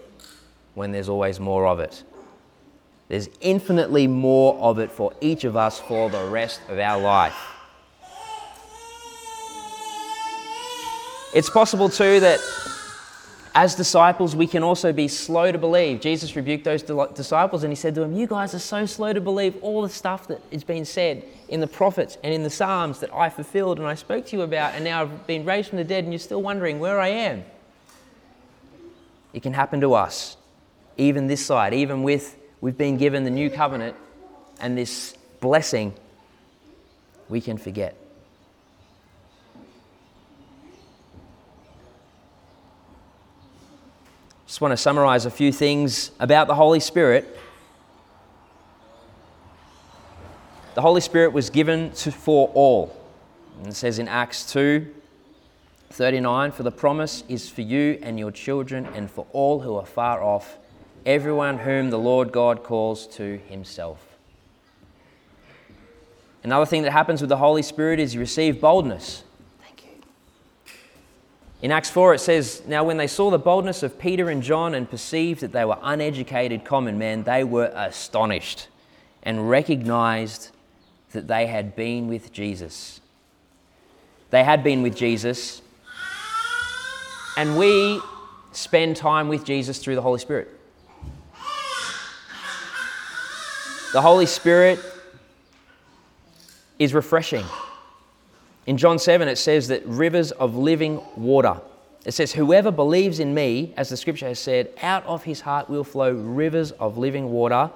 when 0.75 0.93
there's 0.93 1.09
always 1.09 1.41
more 1.41 1.67
of 1.67 1.81
it. 1.81 2.05
There's 3.09 3.29
infinitely 3.41 4.07
more 4.07 4.57
of 4.61 4.79
it 4.79 4.93
for 4.93 5.13
each 5.21 5.43
of 5.43 5.57
us 5.57 5.81
for 5.81 6.09
the 6.09 6.25
rest 6.27 6.61
of 6.69 6.79
our 6.79 7.01
life. 7.01 7.57
It's 11.33 11.51
possible 11.51 11.89
too 11.89 12.21
that 12.21 12.41
as 13.55 13.75
disciples, 13.75 14.37
we 14.37 14.47
can 14.47 14.63
also 14.63 14.93
be 14.93 15.09
slow 15.09 15.51
to 15.51 15.59
believe. 15.59 16.01
Jesus 16.01 16.37
rebuked 16.37 16.65
those 16.65 16.83
disciples 16.83 17.65
and 17.65 17.73
he 17.73 17.77
said 17.77 17.95
to 17.97 18.01
them, 18.01 18.15
You 18.15 18.27
guys 18.27 18.55
are 18.55 18.61
so 18.61 18.87
slow 18.87 19.13
to 19.13 19.21
believe 19.21 19.57
all 19.61 19.83
the 19.83 19.89
stuff 19.89 20.29
that 20.29 20.41
is 20.51 20.63
being 20.63 20.85
said 20.85 21.25
in 21.49 21.61
the 21.61 21.67
prophets 21.67 22.17
and 22.23 22.33
in 22.33 22.45
the 22.45 22.51
Psalms 22.51 23.01
that 23.01 23.13
I 23.13 23.29
fulfilled 23.29 23.79
and 23.79 23.89
I 23.89 23.95
spoke 23.95 24.27
to 24.27 24.37
you 24.37 24.43
about, 24.43 24.75
and 24.75 24.85
now 24.85 25.03
I've 25.03 25.27
been 25.27 25.45
raised 25.45 25.71
from 25.71 25.79
the 25.79 25.85
dead, 25.85 26.05
and 26.05 26.13
you're 26.13 26.21
still 26.21 26.43
wondering 26.43 26.79
where 26.79 27.01
I 27.01 27.09
am. 27.09 27.45
It 29.33 29.43
can 29.43 29.53
happen 29.53 29.81
to 29.81 29.95
us, 29.95 30.37
even 30.97 31.27
this 31.27 31.45
side, 31.45 31.75
even 31.75 32.03
with 32.05 32.37
we've 32.61 32.79
been 32.79 32.99
given 32.99 33.25
the 33.25 33.31
new 33.31 33.51
covenant 33.51 33.97
and 34.61 34.79
this 34.79 35.15
blessing, 35.41 35.95
we 37.29 37.41
can 37.41 37.59
forget. 37.59 37.97
Just 44.51 44.61
want 44.61 44.73
to 44.73 44.77
summarize 44.77 45.27
a 45.27 45.31
few 45.31 45.53
things 45.53 46.11
about 46.19 46.49
the 46.49 46.57
Holy 46.57 46.81
Spirit. 46.81 47.39
The 50.75 50.81
Holy 50.81 51.01
Spirit 51.01 51.33
was 51.33 51.51
given 51.51 51.93
to, 51.93 52.11
for 52.11 52.49
all. 52.49 53.01
And 53.59 53.69
it 53.69 53.77
says 53.77 54.01
in 54.01 54.09
Acts 54.09 54.51
2 54.53 54.93
39, 55.91 56.51
For 56.51 56.65
the 56.65 56.73
promise 56.73 57.23
is 57.29 57.49
for 57.49 57.61
you 57.61 58.01
and 58.03 58.19
your 58.19 58.33
children 58.33 58.87
and 58.87 59.09
for 59.09 59.25
all 59.33 59.61
who 59.61 59.77
are 59.77 59.87
far 59.87 60.21
off, 60.21 60.59
everyone 61.07 61.59
whom 61.59 61.91
the 61.91 61.99
Lord 62.01 62.33
God 62.33 62.65
calls 62.65 63.07
to 63.07 63.39
himself. 63.47 64.05
Another 66.43 66.67
thing 66.67 66.83
that 66.83 66.91
happens 66.91 67.21
with 67.21 67.31
the 67.31 67.37
Holy 67.37 67.63
Spirit 67.63 68.01
is 68.01 68.15
you 68.15 68.21
receive 68.21 68.61
boldness. 68.61 69.23
In 71.63 71.73
Acts 71.73 71.91
4, 71.91 72.15
it 72.15 72.21
says, 72.21 72.63
Now 72.67 72.85
when 72.85 72.97
they 72.97 73.07
saw 73.07 73.31
the 73.31 73.39
boldness 73.39 73.83
of 73.83 73.99
Peter 73.99 74.31
and 74.31 74.43
John 74.43 74.75
and 74.75 74.89
perceived 74.89 75.41
that 75.43 75.53
they 75.53 75.65
were 75.65 75.77
uneducated 75.83 76.65
common 76.65 76.97
men, 76.97 77.25
they 77.25 77.45
were 77.45 77.71
astonished 77.75 78.69
and 79.23 79.51
recognized 79.51 80.51
that 81.13 81.29
they 81.29 81.47
had 81.47 81.77
been 81.77 82.09
with 82.09 82.33
Jesus. 82.33 83.01
They 84.31 84.43
had 84.43 84.65
been 84.65 84.83
with 84.83 84.97
Jesus, 84.97 85.61
and 87.37 87.59
we 87.59 88.01
spend 88.53 88.97
time 88.97 89.29
with 89.29 89.45
Jesus 89.45 89.79
through 89.79 89.97
the 89.97 90.03
Holy 90.03 90.21
Spirit. 90.21 90.49
The 93.93 94.01
Holy 94.01 94.27
Spirit 94.27 94.79
is 96.79 96.95
refreshing. 96.95 97.45
In 98.67 98.77
John 98.77 98.99
7, 98.99 99.27
it 99.29 99.37
says 99.37 99.69
that 99.69 99.85
rivers 99.87 100.33
of 100.33 100.57
living 100.57 101.01
water. 101.17 101.61
It 102.05 102.13
says, 102.13 102.33
Whoever 102.33 102.71
believes 102.71 103.21
in 103.21 103.35
me, 103.35 103.75
as 103.77 103.89
the 103.89 103.97
scripture 103.97 104.29
has 104.29 104.39
said, 104.39 104.71
out 104.83 105.05
of 105.07 105.25
his 105.25 105.41
heart 105.41 105.69
will 105.69 105.85
flow 105.85 106.13
rivers 106.13 106.71
of 106.73 106.99
living 106.99 107.31
water. 107.31 107.71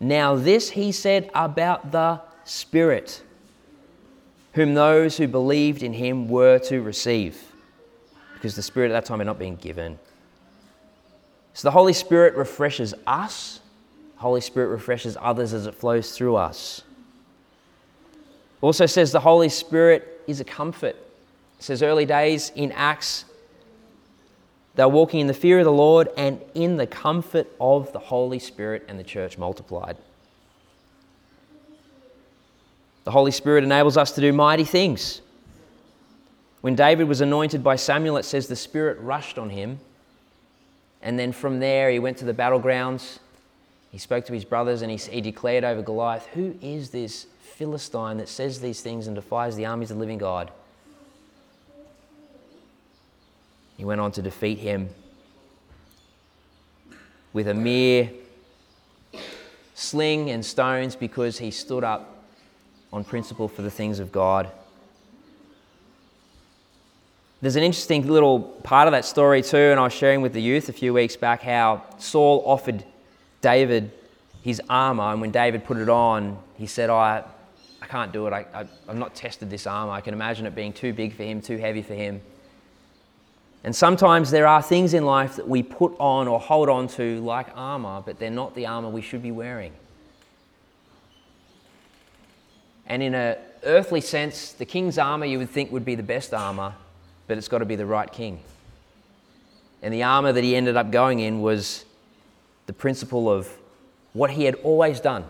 Now, 0.00 0.34
this 0.34 0.70
he 0.70 0.92
said 0.92 1.30
about 1.34 1.92
the 1.92 2.20
Spirit, 2.44 3.22
whom 4.52 4.74
those 4.74 5.16
who 5.16 5.26
believed 5.26 5.82
in 5.82 5.94
him 5.94 6.28
were 6.28 6.58
to 6.60 6.82
receive, 6.82 7.42
because 8.34 8.54
the 8.54 8.62
Spirit 8.62 8.90
at 8.90 8.94
that 8.94 9.04
time 9.06 9.18
had 9.18 9.26
not 9.26 9.38
been 9.38 9.56
given. 9.56 9.98
So 11.54 11.68
the 11.68 11.72
Holy 11.72 11.92
Spirit 11.92 12.34
refreshes 12.34 12.92
us, 13.06 13.60
the 14.16 14.20
Holy 14.20 14.40
Spirit 14.40 14.68
refreshes 14.68 15.16
others 15.20 15.54
as 15.54 15.66
it 15.66 15.74
flows 15.74 16.16
through 16.16 16.36
us. 16.36 16.82
Also 18.60 18.86
says 18.86 19.12
the 19.12 19.20
Holy 19.20 19.48
Spirit 19.48 20.13
is 20.26 20.40
a 20.40 20.44
comfort. 20.44 20.96
It 21.58 21.62
says 21.62 21.82
early 21.82 22.06
days 22.06 22.52
in 22.54 22.72
Acts, 22.72 23.24
they 24.74 24.84
were 24.84 24.90
walking 24.90 25.20
in 25.20 25.26
the 25.26 25.34
fear 25.34 25.60
of 25.60 25.64
the 25.64 25.72
Lord 25.72 26.08
and 26.16 26.40
in 26.54 26.76
the 26.76 26.86
comfort 26.86 27.46
of 27.60 27.92
the 27.92 27.98
Holy 27.98 28.38
Spirit, 28.38 28.84
and 28.88 28.98
the 28.98 29.04
church 29.04 29.38
multiplied. 29.38 29.96
The 33.04 33.10
Holy 33.10 33.30
Spirit 33.30 33.64
enables 33.64 33.96
us 33.96 34.12
to 34.12 34.20
do 34.20 34.32
mighty 34.32 34.64
things. 34.64 35.20
When 36.62 36.74
David 36.74 37.06
was 37.06 37.20
anointed 37.20 37.62
by 37.62 37.76
Samuel, 37.76 38.16
it 38.16 38.24
says 38.24 38.48
the 38.48 38.56
Spirit 38.56 38.98
rushed 38.98 39.38
on 39.38 39.50
him. 39.50 39.78
And 41.02 41.18
then 41.18 41.32
from 41.32 41.60
there, 41.60 41.90
he 41.90 41.98
went 41.98 42.16
to 42.18 42.24
the 42.24 42.32
battlegrounds. 42.32 43.18
He 43.92 43.98
spoke 43.98 44.24
to 44.24 44.32
his 44.32 44.46
brothers 44.46 44.80
and 44.80 44.90
he, 44.90 44.96
he 44.96 45.20
declared 45.20 45.62
over 45.62 45.82
Goliath, 45.82 46.26
Who 46.28 46.56
is 46.62 46.88
this 46.88 47.26
Philistine 47.54 48.16
that 48.16 48.28
says 48.28 48.60
these 48.60 48.80
things 48.80 49.06
and 49.06 49.14
defies 49.14 49.54
the 49.54 49.66
armies 49.66 49.90
of 49.90 49.96
the 49.96 50.00
living 50.00 50.18
God? 50.18 50.50
He 53.76 53.84
went 53.84 54.00
on 54.00 54.10
to 54.12 54.22
defeat 54.22 54.58
him 54.58 54.88
with 57.32 57.46
a 57.46 57.54
mere 57.54 58.10
sling 59.74 60.30
and 60.30 60.44
stones 60.44 60.96
because 60.96 61.38
he 61.38 61.50
stood 61.50 61.84
up 61.84 62.24
on 62.92 63.04
principle 63.04 63.48
for 63.48 63.62
the 63.62 63.70
things 63.70 63.98
of 64.00 64.10
God. 64.10 64.50
There's 67.40 67.56
an 67.56 67.62
interesting 67.62 68.06
little 68.08 68.40
part 68.40 68.88
of 68.88 68.92
that 68.92 69.04
story 69.04 69.42
too, 69.42 69.56
and 69.56 69.78
I 69.78 69.84
was 69.84 69.92
sharing 69.92 70.22
with 70.22 70.32
the 70.32 70.42
youth 70.42 70.68
a 70.68 70.72
few 70.72 70.92
weeks 70.92 71.14
back 71.14 71.42
how 71.42 71.82
Saul 71.98 72.42
offered 72.46 72.84
David 73.42 73.92
his 74.42 74.60
armor, 74.68 75.12
and 75.12 75.20
when 75.20 75.30
David 75.30 75.64
put 75.64 75.76
it 75.76 75.88
on, 75.88 76.38
he 76.56 76.66
said, 76.66 76.90
I, 76.90 77.24
I 77.84 77.86
can't 77.86 78.12
do 78.14 78.26
it. 78.26 78.32
I, 78.32 78.46
I, 78.54 78.60
I've 78.88 78.96
not 78.96 79.14
tested 79.14 79.50
this 79.50 79.66
armor. 79.66 79.92
I 79.92 80.00
can 80.00 80.14
imagine 80.14 80.46
it 80.46 80.54
being 80.54 80.72
too 80.72 80.94
big 80.94 81.14
for 81.14 81.22
him, 81.22 81.42
too 81.42 81.58
heavy 81.58 81.82
for 81.82 81.92
him. 81.92 82.22
And 83.62 83.76
sometimes 83.76 84.30
there 84.30 84.46
are 84.46 84.62
things 84.62 84.94
in 84.94 85.04
life 85.04 85.36
that 85.36 85.46
we 85.46 85.62
put 85.62 85.94
on 85.98 86.26
or 86.26 86.40
hold 86.40 86.70
on 86.70 86.88
to 86.88 87.20
like 87.20 87.48
armor, 87.54 88.02
but 88.04 88.18
they're 88.18 88.30
not 88.30 88.54
the 88.54 88.64
armor 88.64 88.88
we 88.88 89.02
should 89.02 89.22
be 89.22 89.30
wearing. 89.30 89.74
And 92.86 93.02
in 93.02 93.14
an 93.14 93.36
earthly 93.64 94.00
sense, 94.00 94.52
the 94.52 94.64
king's 94.64 94.96
armor 94.96 95.26
you 95.26 95.38
would 95.38 95.50
think 95.50 95.70
would 95.70 95.84
be 95.84 95.94
the 95.94 96.02
best 96.02 96.32
armor, 96.32 96.72
but 97.26 97.36
it's 97.36 97.48
got 97.48 97.58
to 97.58 97.66
be 97.66 97.76
the 97.76 97.84
right 97.84 98.10
king. 98.10 98.40
And 99.82 99.92
the 99.92 100.04
armor 100.04 100.32
that 100.32 100.42
he 100.42 100.56
ended 100.56 100.78
up 100.78 100.90
going 100.90 101.20
in 101.20 101.42
was 101.42 101.84
the 102.64 102.72
principle 102.72 103.28
of 103.28 103.46
what 104.14 104.30
he 104.30 104.44
had 104.44 104.54
always 104.56 105.00
done. 105.00 105.26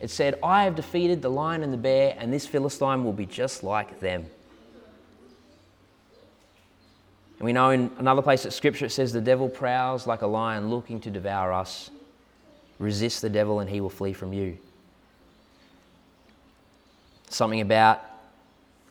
It 0.00 0.08
said, 0.08 0.38
I 0.42 0.64
have 0.64 0.76
defeated 0.76 1.20
the 1.20 1.28
lion 1.28 1.62
and 1.62 1.72
the 1.72 1.78
bear, 1.78 2.16
and 2.18 2.32
this 2.32 2.46
Philistine 2.46 3.04
will 3.04 3.12
be 3.12 3.26
just 3.26 3.62
like 3.62 4.00
them. 4.00 4.26
And 7.38 7.46
we 7.46 7.52
know 7.52 7.70
in 7.70 7.90
another 7.98 8.22
place 8.22 8.44
of 8.46 8.54
Scripture 8.54 8.86
it 8.86 8.90
says, 8.90 9.12
The 9.12 9.20
devil 9.20 9.48
prowls 9.48 10.06
like 10.06 10.22
a 10.22 10.26
lion 10.26 10.70
looking 10.70 11.00
to 11.00 11.10
devour 11.10 11.52
us. 11.52 11.90
Resist 12.78 13.20
the 13.20 13.28
devil, 13.28 13.60
and 13.60 13.68
he 13.68 13.82
will 13.82 13.90
flee 13.90 14.14
from 14.14 14.32
you. 14.32 14.56
Something 17.28 17.60
about 17.60 18.02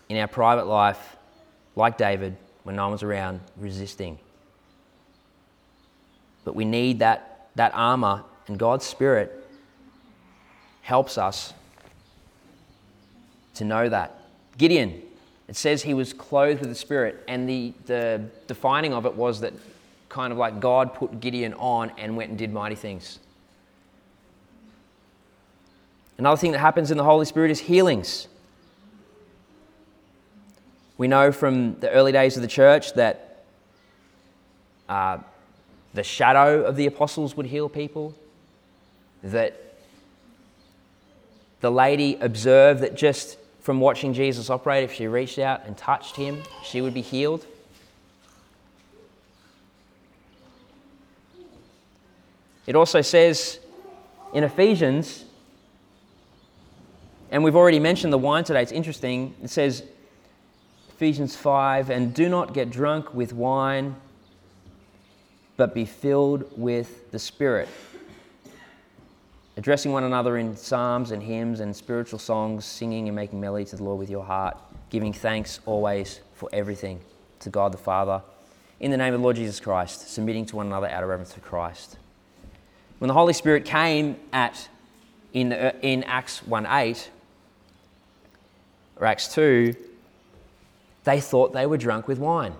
in 0.09 0.17
our 0.17 0.27
private 0.27 0.67
life 0.67 1.17
like 1.75 1.97
David, 1.97 2.37
when 2.63 2.75
no 2.75 2.87
one's 2.87 3.03
around, 3.03 3.39
resisting. 3.57 4.19
But 6.45 6.55
we 6.55 6.65
need 6.65 6.99
that, 6.99 7.49
that 7.55 7.71
armor, 7.73 8.23
and 8.47 8.57
God's 8.59 8.85
Spirit 8.85 9.38
helps 10.89 11.19
us 11.19 11.53
to 13.53 13.63
know 13.63 13.87
that. 13.87 14.23
Gideon, 14.57 15.03
it 15.47 15.55
says 15.55 15.83
he 15.83 15.93
was 15.93 16.13
clothed 16.13 16.61
with 16.61 16.69
the 16.69 16.75
Spirit, 16.75 17.23
and 17.27 17.47
the, 17.47 17.73
the 17.85 18.25
defining 18.47 18.91
of 18.91 19.05
it 19.05 19.13
was 19.13 19.41
that 19.41 19.53
kind 20.09 20.33
of 20.33 20.39
like 20.39 20.59
God 20.59 20.95
put 20.95 21.19
Gideon 21.19 21.53
on 21.53 21.91
and 21.99 22.17
went 22.17 22.31
and 22.31 22.39
did 22.39 22.51
mighty 22.51 22.73
things. 22.73 23.19
Another 26.17 26.37
thing 26.37 26.53
that 26.53 26.59
happens 26.59 26.89
in 26.89 26.97
the 26.97 27.03
Holy 27.03 27.27
Spirit 27.27 27.51
is 27.51 27.59
healings. 27.59 28.27
We 30.97 31.07
know 31.07 31.31
from 31.31 31.79
the 31.81 31.91
early 31.91 32.13
days 32.13 32.35
of 32.35 32.41
the 32.41 32.47
church 32.47 32.93
that 32.95 33.43
uh, 34.89 35.19
the 35.93 36.03
shadow 36.03 36.63
of 36.63 36.75
the 36.75 36.87
apostles 36.87 37.37
would 37.37 37.45
heal 37.45 37.69
people, 37.69 38.15
that 39.21 39.68
the 41.61 41.71
lady 41.71 42.17
observed 42.21 42.81
that 42.81 42.95
just 42.95 43.37
from 43.59 43.79
watching 43.79 44.13
Jesus 44.13 44.49
operate, 44.49 44.83
if 44.83 44.93
she 44.93 45.07
reached 45.07 45.39
out 45.39 45.65
and 45.65 45.77
touched 45.77 46.15
him, 46.15 46.41
she 46.63 46.81
would 46.81 46.93
be 46.93 47.01
healed. 47.01 47.45
It 52.65 52.75
also 52.75 53.01
says 53.01 53.59
in 54.33 54.43
Ephesians, 54.43 55.25
and 57.31 57.43
we've 57.43 57.55
already 57.55 57.79
mentioned 57.79 58.13
the 58.13 58.17
wine 58.17 58.43
today, 58.43 58.61
it's 58.61 58.71
interesting. 58.71 59.35
It 59.43 59.49
says, 59.49 59.83
Ephesians 60.89 61.35
5 61.35 61.89
and 61.89 62.13
do 62.13 62.27
not 62.27 62.53
get 62.53 62.69
drunk 62.69 63.13
with 63.13 63.33
wine, 63.33 63.95
but 65.57 65.73
be 65.73 65.85
filled 65.85 66.51
with 66.57 67.11
the 67.11 67.19
Spirit. 67.19 67.69
Addressing 69.59 69.91
one 69.91 70.05
another 70.05 70.37
in 70.37 70.55
psalms 70.55 71.11
and 71.11 71.21
hymns 71.21 71.59
and 71.59 71.75
spiritual 71.75 72.17
songs, 72.17 72.63
singing 72.63 73.09
and 73.09 73.15
making 73.17 73.41
melody 73.41 73.65
to 73.65 73.75
the 73.75 73.83
Lord 73.83 73.99
with 73.99 74.09
your 74.09 74.23
heart, 74.23 74.55
giving 74.89 75.11
thanks 75.11 75.59
always 75.65 76.21
for 76.33 76.47
everything 76.53 77.01
to 77.41 77.49
God 77.49 77.73
the 77.73 77.77
Father, 77.77 78.21
in 78.79 78.89
the 78.89 78.95
name 78.95 79.13
of 79.13 79.19
the 79.19 79.21
Lord 79.21 79.35
Jesus 79.35 79.59
Christ, 79.59 80.09
submitting 80.13 80.45
to 80.45 80.55
one 80.55 80.67
another 80.67 80.87
out 80.87 81.03
of 81.03 81.09
reverence 81.09 81.33
for 81.33 81.41
Christ. 81.41 81.97
When 82.99 83.09
the 83.09 83.13
Holy 83.13 83.33
Spirit 83.33 83.65
came 83.65 84.15
at 84.31 84.69
in, 85.33 85.51
uh, 85.51 85.73
in 85.81 86.05
Acts 86.05 86.41
1 86.43 86.65
8 86.65 87.11
or 88.95 89.07
Acts 89.07 89.27
2, 89.35 89.75
they 91.03 91.19
thought 91.19 91.51
they 91.51 91.65
were 91.65 91.77
drunk 91.77 92.07
with 92.07 92.17
wine. 92.17 92.53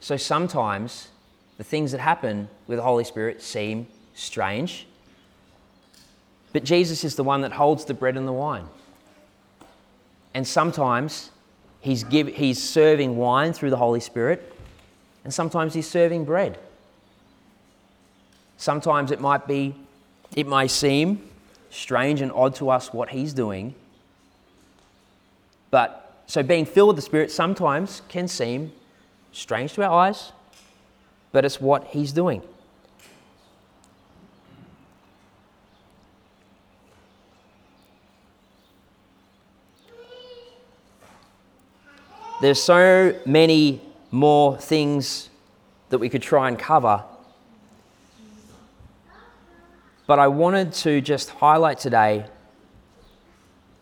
So 0.00 0.18
sometimes 0.18 1.08
the 1.56 1.64
things 1.64 1.92
that 1.92 2.00
happen 2.02 2.50
with 2.66 2.76
the 2.76 2.82
Holy 2.82 3.04
Spirit 3.04 3.40
seem 3.40 3.86
strange, 4.12 4.86
but 6.56 6.64
Jesus 6.64 7.04
is 7.04 7.16
the 7.16 7.22
one 7.22 7.42
that 7.42 7.52
holds 7.52 7.84
the 7.84 7.92
bread 7.92 8.16
and 8.16 8.26
the 8.26 8.32
wine. 8.32 8.64
And 10.32 10.48
sometimes 10.48 11.30
he's, 11.80 12.02
give, 12.02 12.28
he's 12.28 12.62
serving 12.62 13.18
wine 13.18 13.52
through 13.52 13.68
the 13.68 13.76
Holy 13.76 14.00
Spirit, 14.00 14.54
and 15.22 15.34
sometimes 15.34 15.74
he's 15.74 15.86
serving 15.86 16.24
bread. 16.24 16.56
Sometimes 18.56 19.10
it 19.10 19.20
might 19.20 19.46
be, 19.46 19.74
it 20.34 20.46
may 20.46 20.66
seem 20.66 21.28
strange 21.68 22.22
and 22.22 22.32
odd 22.32 22.54
to 22.54 22.70
us 22.70 22.90
what 22.90 23.10
he's 23.10 23.34
doing, 23.34 23.74
but 25.70 26.22
so, 26.26 26.42
being 26.42 26.64
filled 26.64 26.86
with 26.86 26.96
the 26.96 27.02
Spirit 27.02 27.30
sometimes 27.30 28.00
can 28.08 28.28
seem 28.28 28.72
strange 29.32 29.74
to 29.74 29.84
our 29.84 30.06
eyes, 30.06 30.32
but 31.32 31.44
it's 31.44 31.60
what 31.60 31.84
He's 31.88 32.12
doing. 32.12 32.40
There's 42.40 42.62
so 42.62 43.18
many 43.24 43.80
more 44.10 44.58
things 44.58 45.30
that 45.88 45.98
we 45.98 46.08
could 46.08 46.22
try 46.22 46.48
and 46.48 46.58
cover. 46.58 47.02
But 50.06 50.18
I 50.18 50.28
wanted 50.28 50.72
to 50.74 51.00
just 51.00 51.30
highlight 51.30 51.78
today 51.78 52.26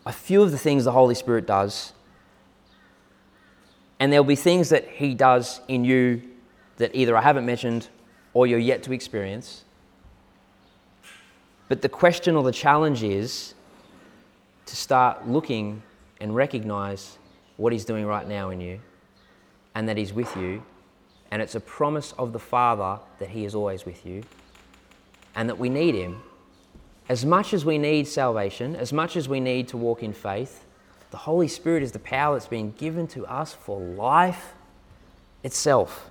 a 0.05 0.11
few 0.11 0.41
of 0.41 0.51
the 0.51 0.57
things 0.57 0.85
the 0.85 0.91
Holy 0.91 1.15
Spirit 1.15 1.45
does 1.45 1.93
and 3.99 4.11
there'll 4.11 4.25
be 4.25 4.35
things 4.35 4.69
that 4.69 4.87
He 4.87 5.13
does 5.13 5.61
in 5.67 5.85
you 5.85 6.21
that 6.77 6.91
either 6.93 7.15
I 7.15 7.21
haven't 7.21 7.45
mentioned 7.45 7.87
or 8.33 8.45
you're 8.45 8.59
yet 8.59 8.83
to 8.83 8.93
experience. 8.93 9.63
But 11.69 11.81
the 11.81 11.89
question 11.89 12.35
or 12.35 12.43
the 12.43 12.51
challenge 12.51 13.03
is 13.03 13.53
to 14.65 14.75
start 14.75 15.27
looking 15.27 15.81
and 16.19 16.35
recognize 16.35 17.17
what 17.57 17.73
He's 17.73 17.85
doing 17.85 18.05
right 18.05 18.27
now 18.27 18.49
in 18.49 18.61
you 18.61 18.79
and 19.73 19.87
that 19.89 19.97
He's 19.97 20.13
with 20.13 20.35
you. 20.35 20.63
And 21.31 21.41
it's 21.41 21.55
a 21.55 21.59
promise 21.59 22.13
of 22.17 22.33
the 22.33 22.39
Father 22.39 22.99
that 23.19 23.29
He 23.29 23.45
is 23.45 23.55
always 23.55 23.85
with 23.85 24.05
you 24.05 24.23
and 25.35 25.49
that 25.49 25.57
we 25.57 25.69
need 25.69 25.95
Him. 25.95 26.21
As 27.07 27.25
much 27.25 27.53
as 27.53 27.65
we 27.65 27.77
need 27.77 28.07
salvation, 28.07 28.75
as 28.75 28.91
much 28.91 29.15
as 29.15 29.29
we 29.29 29.39
need 29.39 29.67
to 29.69 29.77
walk 29.77 30.01
in 30.01 30.13
faith, 30.13 30.65
the 31.11 31.17
Holy 31.17 31.47
Spirit 31.47 31.83
is 31.83 31.91
the 31.91 31.99
power 31.99 32.35
that's 32.35 32.47
been 32.47 32.71
given 32.71 33.07
to 33.07 33.25
us 33.27 33.53
for 33.53 33.79
life 33.79 34.53
itself. 35.43 36.09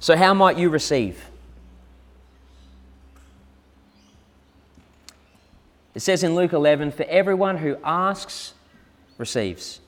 So, 0.00 0.16
how 0.16 0.34
might 0.34 0.58
you 0.58 0.70
receive? 0.70 1.24
It 5.94 6.00
says 6.00 6.22
in 6.22 6.34
Luke 6.34 6.52
11, 6.52 6.92
For 6.92 7.04
everyone 7.04 7.58
who 7.58 7.76
asks 7.84 8.54
receives, 9.18 9.80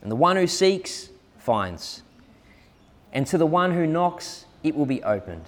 and 0.00 0.10
the 0.10 0.16
one 0.16 0.36
who 0.36 0.46
seeks 0.46 1.10
finds, 1.38 2.02
and 3.12 3.26
to 3.28 3.38
the 3.38 3.46
one 3.46 3.72
who 3.72 3.86
knocks 3.86 4.46
it 4.62 4.74
will 4.74 4.86
be 4.86 5.02
opened. 5.02 5.44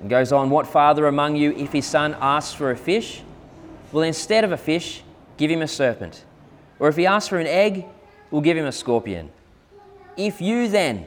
And 0.00 0.10
goes 0.10 0.32
on, 0.32 0.50
What 0.50 0.66
father 0.66 1.06
among 1.06 1.36
you, 1.36 1.52
if 1.52 1.72
his 1.72 1.86
son 1.86 2.16
asks 2.20 2.52
for 2.52 2.70
a 2.70 2.76
fish, 2.76 3.22
will 3.92 4.02
instead 4.02 4.44
of 4.44 4.52
a 4.52 4.56
fish 4.56 5.02
give 5.36 5.50
him 5.50 5.62
a 5.62 5.68
serpent? 5.68 6.24
Or 6.78 6.88
if 6.88 6.96
he 6.96 7.06
asks 7.06 7.28
for 7.28 7.38
an 7.38 7.46
egg, 7.46 7.86
will 8.30 8.40
give 8.40 8.56
him 8.56 8.66
a 8.66 8.72
scorpion? 8.72 9.30
If 10.16 10.40
you 10.40 10.68
then, 10.68 11.06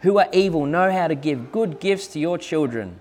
who 0.00 0.18
are 0.18 0.28
evil, 0.32 0.66
know 0.66 0.90
how 0.90 1.08
to 1.08 1.14
give 1.14 1.52
good 1.52 1.80
gifts 1.80 2.06
to 2.08 2.18
your 2.18 2.38
children, 2.38 3.00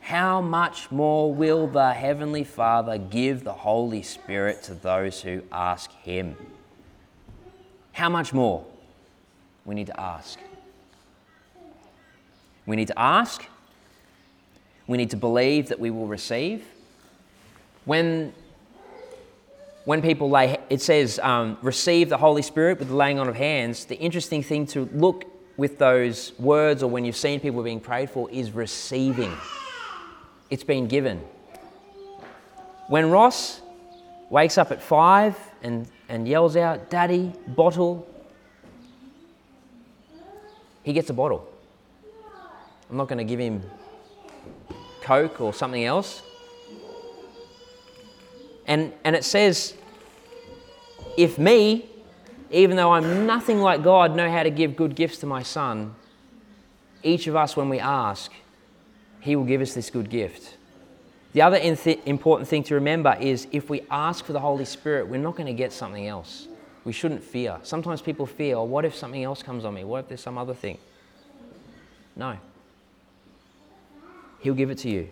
how 0.00 0.40
much 0.40 0.90
more 0.90 1.32
will 1.32 1.66
the 1.66 1.92
Heavenly 1.92 2.44
Father 2.44 2.98
give 2.98 3.44
the 3.44 3.52
Holy 3.52 4.02
Spirit 4.02 4.62
to 4.64 4.74
those 4.74 5.20
who 5.20 5.42
ask 5.52 5.92
Him? 6.02 6.36
How 7.92 8.08
much 8.08 8.32
more? 8.32 8.64
We 9.64 9.74
need 9.74 9.88
to 9.88 10.00
ask. 10.00 10.38
We 12.66 12.76
need 12.76 12.88
to 12.88 12.98
ask. 12.98 13.44
We 14.86 14.96
need 14.96 15.10
to 15.10 15.16
believe 15.16 15.68
that 15.68 15.78
we 15.78 15.90
will 15.90 16.06
receive. 16.06 16.64
When, 17.84 18.32
when 19.84 20.02
people 20.02 20.30
lay, 20.30 20.58
it 20.70 20.80
says, 20.80 21.18
um, 21.20 21.58
receive 21.62 22.08
the 22.08 22.16
Holy 22.16 22.42
Spirit 22.42 22.78
with 22.78 22.88
the 22.88 22.96
laying 22.96 23.18
on 23.18 23.28
of 23.28 23.36
hands, 23.36 23.84
the 23.84 23.98
interesting 23.98 24.42
thing 24.42 24.66
to 24.68 24.88
look 24.92 25.24
with 25.56 25.78
those 25.78 26.32
words 26.38 26.82
or 26.82 26.88
when 26.88 27.04
you've 27.04 27.16
seen 27.16 27.38
people 27.38 27.62
being 27.62 27.80
prayed 27.80 28.10
for 28.10 28.30
is 28.30 28.52
receiving. 28.52 29.36
It's 30.50 30.64
been 30.64 30.88
given. 30.88 31.22
When 32.88 33.10
Ross 33.10 33.60
wakes 34.30 34.58
up 34.58 34.72
at 34.72 34.82
five 34.82 35.38
and, 35.62 35.86
and 36.08 36.26
yells 36.26 36.56
out, 36.56 36.90
Daddy, 36.90 37.32
bottle, 37.46 38.06
he 40.82 40.92
gets 40.92 41.08
a 41.08 41.12
bottle. 41.12 41.48
I'm 42.90 42.96
not 42.96 43.06
going 43.06 43.18
to 43.18 43.24
give 43.24 43.38
him 43.38 43.62
Coke 45.02 45.40
or 45.40 45.54
something 45.54 45.84
else. 45.84 46.22
And, 48.66 48.92
and 49.04 49.14
it 49.14 49.24
says, 49.24 49.74
if 51.16 51.38
me, 51.38 51.88
even 52.50 52.76
though 52.76 52.92
I'm 52.92 53.26
nothing 53.26 53.60
like 53.60 53.82
God, 53.82 54.16
know 54.16 54.30
how 54.30 54.42
to 54.42 54.50
give 54.50 54.74
good 54.74 54.96
gifts 54.96 55.18
to 55.18 55.26
my 55.26 55.42
son, 55.42 55.94
each 57.02 57.26
of 57.26 57.36
us, 57.36 57.56
when 57.56 57.68
we 57.68 57.78
ask, 57.78 58.32
he 59.20 59.36
will 59.36 59.44
give 59.44 59.60
us 59.60 59.74
this 59.74 59.90
good 59.90 60.10
gift. 60.10 60.56
The 61.32 61.42
other 61.42 61.58
important 61.58 62.48
thing 62.48 62.64
to 62.64 62.74
remember 62.74 63.16
is 63.20 63.46
if 63.52 63.70
we 63.70 63.82
ask 63.90 64.24
for 64.24 64.32
the 64.32 64.40
Holy 64.40 64.64
Spirit, 64.64 65.06
we're 65.06 65.20
not 65.20 65.36
going 65.36 65.46
to 65.46 65.52
get 65.52 65.72
something 65.72 66.06
else. 66.06 66.48
We 66.84 66.92
shouldn't 66.92 67.22
fear. 67.22 67.58
Sometimes 67.62 68.02
people 68.02 68.26
fear, 68.26 68.56
oh, 68.56 68.64
what 68.64 68.84
if 68.84 68.96
something 68.96 69.22
else 69.22 69.42
comes 69.42 69.64
on 69.64 69.74
me? 69.74 69.84
What 69.84 70.00
if 70.00 70.08
there's 70.08 70.22
some 70.22 70.38
other 70.38 70.54
thing? 70.54 70.78
No. 72.16 72.36
He'll 74.40 74.54
give 74.54 74.70
it 74.70 74.78
to 74.78 74.90
you. 74.90 75.08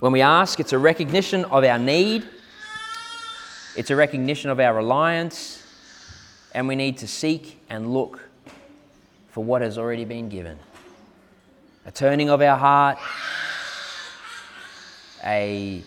When 0.00 0.12
we 0.12 0.22
ask, 0.22 0.60
it's 0.60 0.72
a 0.72 0.78
recognition 0.78 1.44
of 1.46 1.62
our 1.62 1.78
need, 1.78 2.26
it's 3.76 3.90
a 3.90 3.96
recognition 3.96 4.50
of 4.50 4.58
our 4.60 4.74
reliance, 4.74 5.62
and 6.54 6.66
we 6.66 6.74
need 6.74 6.98
to 6.98 7.08
seek 7.08 7.60
and 7.68 7.94
look 7.94 8.20
for 9.30 9.44
what 9.44 9.62
has 9.62 9.78
already 9.78 10.04
been 10.04 10.28
given. 10.28 10.58
A 11.86 11.92
turning 11.92 12.28
of 12.30 12.42
our 12.42 12.56
heart, 12.56 12.98
a 15.24 15.82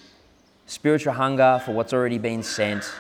spiritual 0.66 1.14
hunger 1.14 1.62
for 1.66 1.74
what's 1.74 1.94
already 1.94 2.18
been 2.18 2.42
sent 2.42 2.92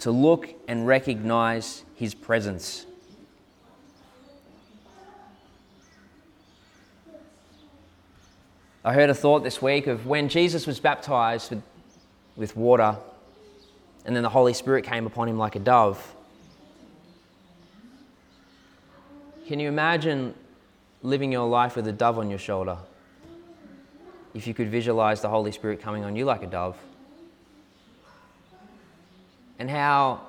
to 0.00 0.10
look 0.10 0.48
and 0.68 0.86
recognize 0.86 1.82
his 1.94 2.14
presence. 2.14 2.86
I 8.84 8.92
heard 8.92 9.08
a 9.08 9.14
thought 9.14 9.42
this 9.42 9.62
week 9.62 9.86
of 9.86 10.06
when 10.06 10.28
Jesus 10.28 10.66
was 10.66 10.78
baptized 10.78 11.50
with, 11.50 11.62
with 12.36 12.56
water 12.56 12.96
and 14.04 14.14
then 14.14 14.22
the 14.22 14.28
Holy 14.28 14.52
Spirit 14.52 14.84
came 14.84 15.06
upon 15.06 15.28
him 15.28 15.38
like 15.38 15.56
a 15.56 15.58
dove. 15.58 16.14
Can 19.46 19.60
you 19.60 19.68
imagine 19.68 20.34
living 21.02 21.32
your 21.32 21.48
life 21.48 21.76
with 21.76 21.86
a 21.86 21.92
dove 21.92 22.18
on 22.18 22.28
your 22.30 22.38
shoulder? 22.38 22.78
If 24.34 24.46
you 24.46 24.54
could 24.54 24.68
visualize 24.70 25.20
the 25.20 25.28
Holy 25.28 25.52
Spirit 25.52 25.80
coming 25.80 26.04
on 26.04 26.16
you 26.16 26.24
like 26.24 26.42
a 26.42 26.46
dove 26.46 26.76
and 29.58 29.70
how 29.70 30.20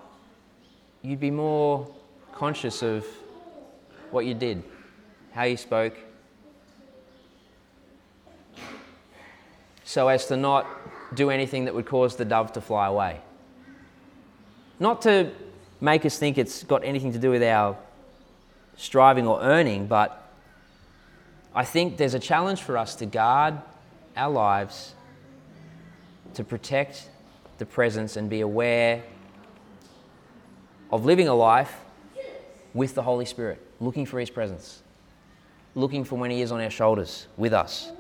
you'd 1.02 1.20
be 1.20 1.32
more 1.32 1.90
conscious 2.32 2.84
of 2.84 3.06
what 4.12 4.26
you 4.26 4.34
did, 4.34 4.64
how 5.34 5.44
you 5.44 5.58
spoke, 5.58 5.96
so 9.84 10.08
as 10.08 10.28
to 10.28 10.38
not 10.38 10.68
do 11.16 11.30
anything 11.30 11.66
that 11.66 11.74
would 11.74 11.86
cause 11.86 12.16
the 12.16 12.26
dove 12.26 12.54
to 12.54 12.62
fly 12.62 12.88
away. 12.88 13.22
Not 14.80 15.02
to 15.04 15.32
make 15.82 16.06
us 16.06 16.18
think 16.18 16.38
it's 16.38 16.64
got 16.64 16.84
anything 16.84 17.14
to 17.14 17.20
do 17.20 17.32
with 17.32 17.44
our 17.44 17.78
striving 18.78 19.28
or 19.28 19.42
earning, 19.42 19.88
but 19.88 20.30
I 21.54 21.64
think 21.64 21.98
there's 21.98 22.14
a 22.14 22.20
challenge 22.20 22.62
for 22.62 22.78
us 22.78 22.96
to 22.96 23.06
guard 23.06 23.58
our 24.18 24.30
lives, 24.30 24.94
to 26.34 26.44
protect 26.44 27.10
the 27.58 27.66
presence 27.66 28.18
and 28.18 28.30
be 28.30 28.42
aware 28.42 29.04
of 30.92 31.06
living 31.06 31.28
a 31.28 31.34
life 31.34 31.74
with 32.74 32.94
the 32.94 33.04
Holy 33.04 33.26
Spirit, 33.26 33.62
looking 33.80 34.06
for 34.06 34.20
His 34.20 34.30
presence, 34.30 34.82
looking 35.76 36.04
for 36.04 36.18
when 36.18 36.32
He 36.32 36.42
is 36.42 36.52
on 36.52 36.62
our 36.62 36.70
shoulders 36.70 37.28
with 37.38 37.54
us. 37.54 37.92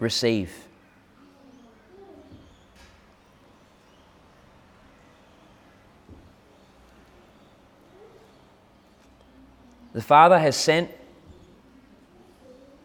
Receive. 0.00 0.68
The 9.92 10.02
Father 10.02 10.38
has 10.38 10.56
sent 10.56 10.90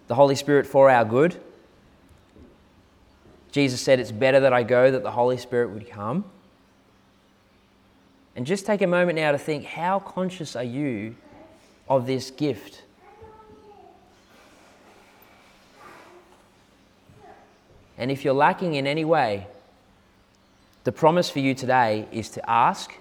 the 0.07 0.15
Holy 0.15 0.35
Spirit 0.35 0.65
for 0.65 0.89
our 0.89 1.05
good. 1.05 1.39
Jesus 3.51 3.81
said, 3.81 3.99
It's 3.99 4.11
better 4.11 4.39
that 4.39 4.51
I 4.51 4.63
go 4.63 4.89
that 4.89 5.03
the 5.03 5.11
Holy 5.11 5.37
Spirit 5.37 5.69
would 5.69 5.87
come. 5.89 6.25
And 8.35 8.47
just 8.47 8.65
take 8.65 8.81
a 8.81 8.87
moment 8.87 9.17
now 9.17 9.31
to 9.31 9.37
think 9.37 9.65
how 9.65 9.99
conscious 9.99 10.55
are 10.55 10.63
you 10.63 11.15
of 11.87 12.07
this 12.07 12.31
gift? 12.31 12.81
And 18.03 18.11
if 18.11 18.25
you're 18.25 18.33
lacking 18.33 18.73
in 18.73 18.85
any 18.85 19.05
way, 19.05 19.47
the 20.83 20.91
promise 20.91 21.29
for 21.29 21.39
you 21.39 21.55
today 21.55 22.05
is 22.11 22.31
to 22.31 22.49
ask 22.49 22.93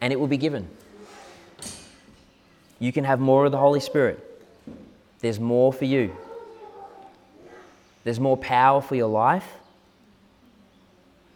and 0.00 0.12
it 0.12 0.18
will 0.18 0.26
be 0.26 0.36
given. 0.36 0.68
You 2.80 2.92
can 2.92 3.04
have 3.04 3.20
more 3.20 3.44
of 3.44 3.52
the 3.52 3.58
Holy 3.58 3.78
Spirit. 3.78 4.18
There's 5.20 5.38
more 5.38 5.72
for 5.72 5.84
you. 5.84 6.12
There's 8.02 8.18
more 8.18 8.36
power 8.36 8.80
for 8.80 8.96
your 8.96 9.06
life. 9.06 9.46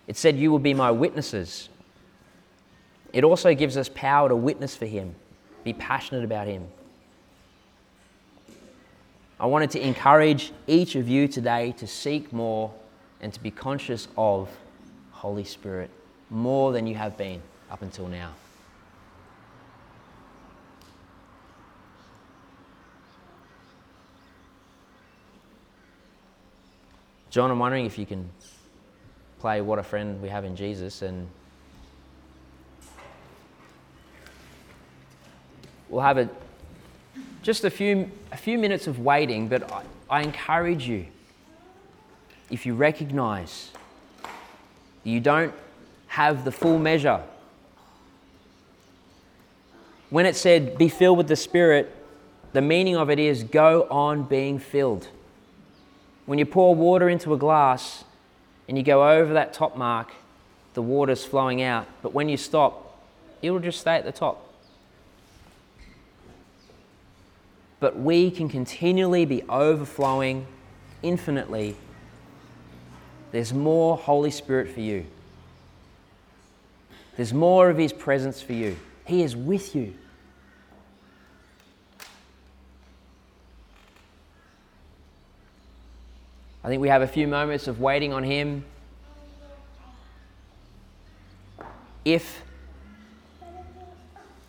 It 0.09 0.16
said, 0.16 0.37
You 0.37 0.51
will 0.51 0.59
be 0.59 0.75
my 0.75 0.90
witnesses. 0.90 1.68
It 3.12 3.23
also 3.23 3.55
gives 3.55 3.77
us 3.77 3.88
power 3.88 4.29
to 4.31 4.35
witness 4.35 4.75
for 4.75 4.87
Him, 4.87 5.14
be 5.62 5.75
passionate 5.75 6.25
about 6.25 6.49
Him. 6.49 6.66
I 9.40 9.46
wanted 9.46 9.70
to 9.70 9.87
encourage 9.87 10.53
each 10.66 10.96
of 10.96 11.09
you 11.09 11.29
today 11.29 11.72
to 11.79 11.87
seek 11.87 12.33
more 12.33 12.72
and 13.20 13.33
to 13.33 13.40
be 13.40 13.53
conscious 13.53 14.09
of 14.16 14.48
Holy 15.12 15.44
Spirit 15.44 15.90
more 16.29 16.72
than 16.72 16.88
you 16.88 16.96
have 16.96 17.16
been 17.16 17.40
up 17.70 17.83
until 17.83 18.09
now. 18.09 18.33
John, 27.31 27.51
I'm 27.51 27.61
wondering 27.61 27.87
if 27.87 27.96
you 27.96 28.07
can 28.07 28.29
play 29.38 29.61
What 29.61 29.79
a 29.79 29.85
Friend 29.85 30.20
We 30.20 30.29
Have 30.31 30.44
in 30.44 30.57
Jesus 30.57 31.03
and 31.03 31.29
we'll 35.88 36.03
have 36.03 36.18
a 36.18 36.29
just 37.42 37.64
a 37.64 37.70
few, 37.70 38.11
a 38.33 38.37
few 38.37 38.59
minutes 38.59 38.87
of 38.87 38.98
waiting, 39.01 39.48
but 39.48 39.70
I, 39.72 39.83
I 40.11 40.22
encourage 40.22 40.88
you, 40.88 41.07
if 42.51 42.66
you 42.66 42.74
recognize 42.74 43.70
you 45.05 45.20
don't 45.20 45.55
have 46.09 46.44
the 46.44 46.53
full 46.53 46.79
measure, 46.79 47.22
when 50.11 50.24
it 50.24 50.37
said, 50.37 50.79
be 50.79 50.88
filled 50.88 51.18
with 51.18 51.29
the 51.29 51.37
Spirit, 51.37 51.94
the 52.53 52.62
meaning 52.62 52.96
of 52.96 53.11
it 53.11 53.18
is 53.18 53.44
go 53.44 53.87
on 53.90 54.22
being 54.22 54.59
filled. 54.59 55.09
When 56.24 56.38
you 56.38 56.46
pour 56.46 56.74
water 56.74 57.09
into 57.09 57.35
a 57.35 57.37
glass 57.37 58.05
and 58.66 58.77
you 58.77 58.83
go 58.83 59.11
over 59.11 59.35
that 59.35 59.53
top 59.53 59.77
mark, 59.77 60.12
the 60.74 60.83
water's 60.83 61.24
flowing 61.24 61.62
out. 61.62 61.87
But 62.03 62.14
when 62.14 62.29
you 62.29 62.37
stop, 62.37 62.98
it'll 63.42 63.59
just 63.59 63.81
stay 63.81 63.96
at 63.96 64.05
the 64.05 64.12
top. 64.12 64.47
But 67.80 67.98
we 67.98 68.30
can 68.30 68.48
continually 68.48 69.24
be 69.24 69.42
overflowing 69.44 70.46
infinitely. 71.02 71.76
There's 73.30 73.52
more 73.52 73.96
Holy 73.96 74.30
Spirit 74.30 74.68
for 74.70 74.80
you. 74.80 75.06
There's 77.16 77.32
more 77.32 77.70
of 77.70 77.78
His 77.78 77.92
presence 77.92 78.40
for 78.40 78.52
you. 78.52 78.76
He 79.04 79.22
is 79.22 79.36
with 79.36 79.74
you. 79.74 79.94
I 86.64 86.68
think 86.68 86.82
we 86.82 86.88
have 86.88 87.02
a 87.02 87.08
few 87.08 87.26
moments 87.26 87.66
of 87.66 87.80
waiting 87.80 88.12
on 88.12 88.24
Him. 88.24 88.64
If 92.04 92.42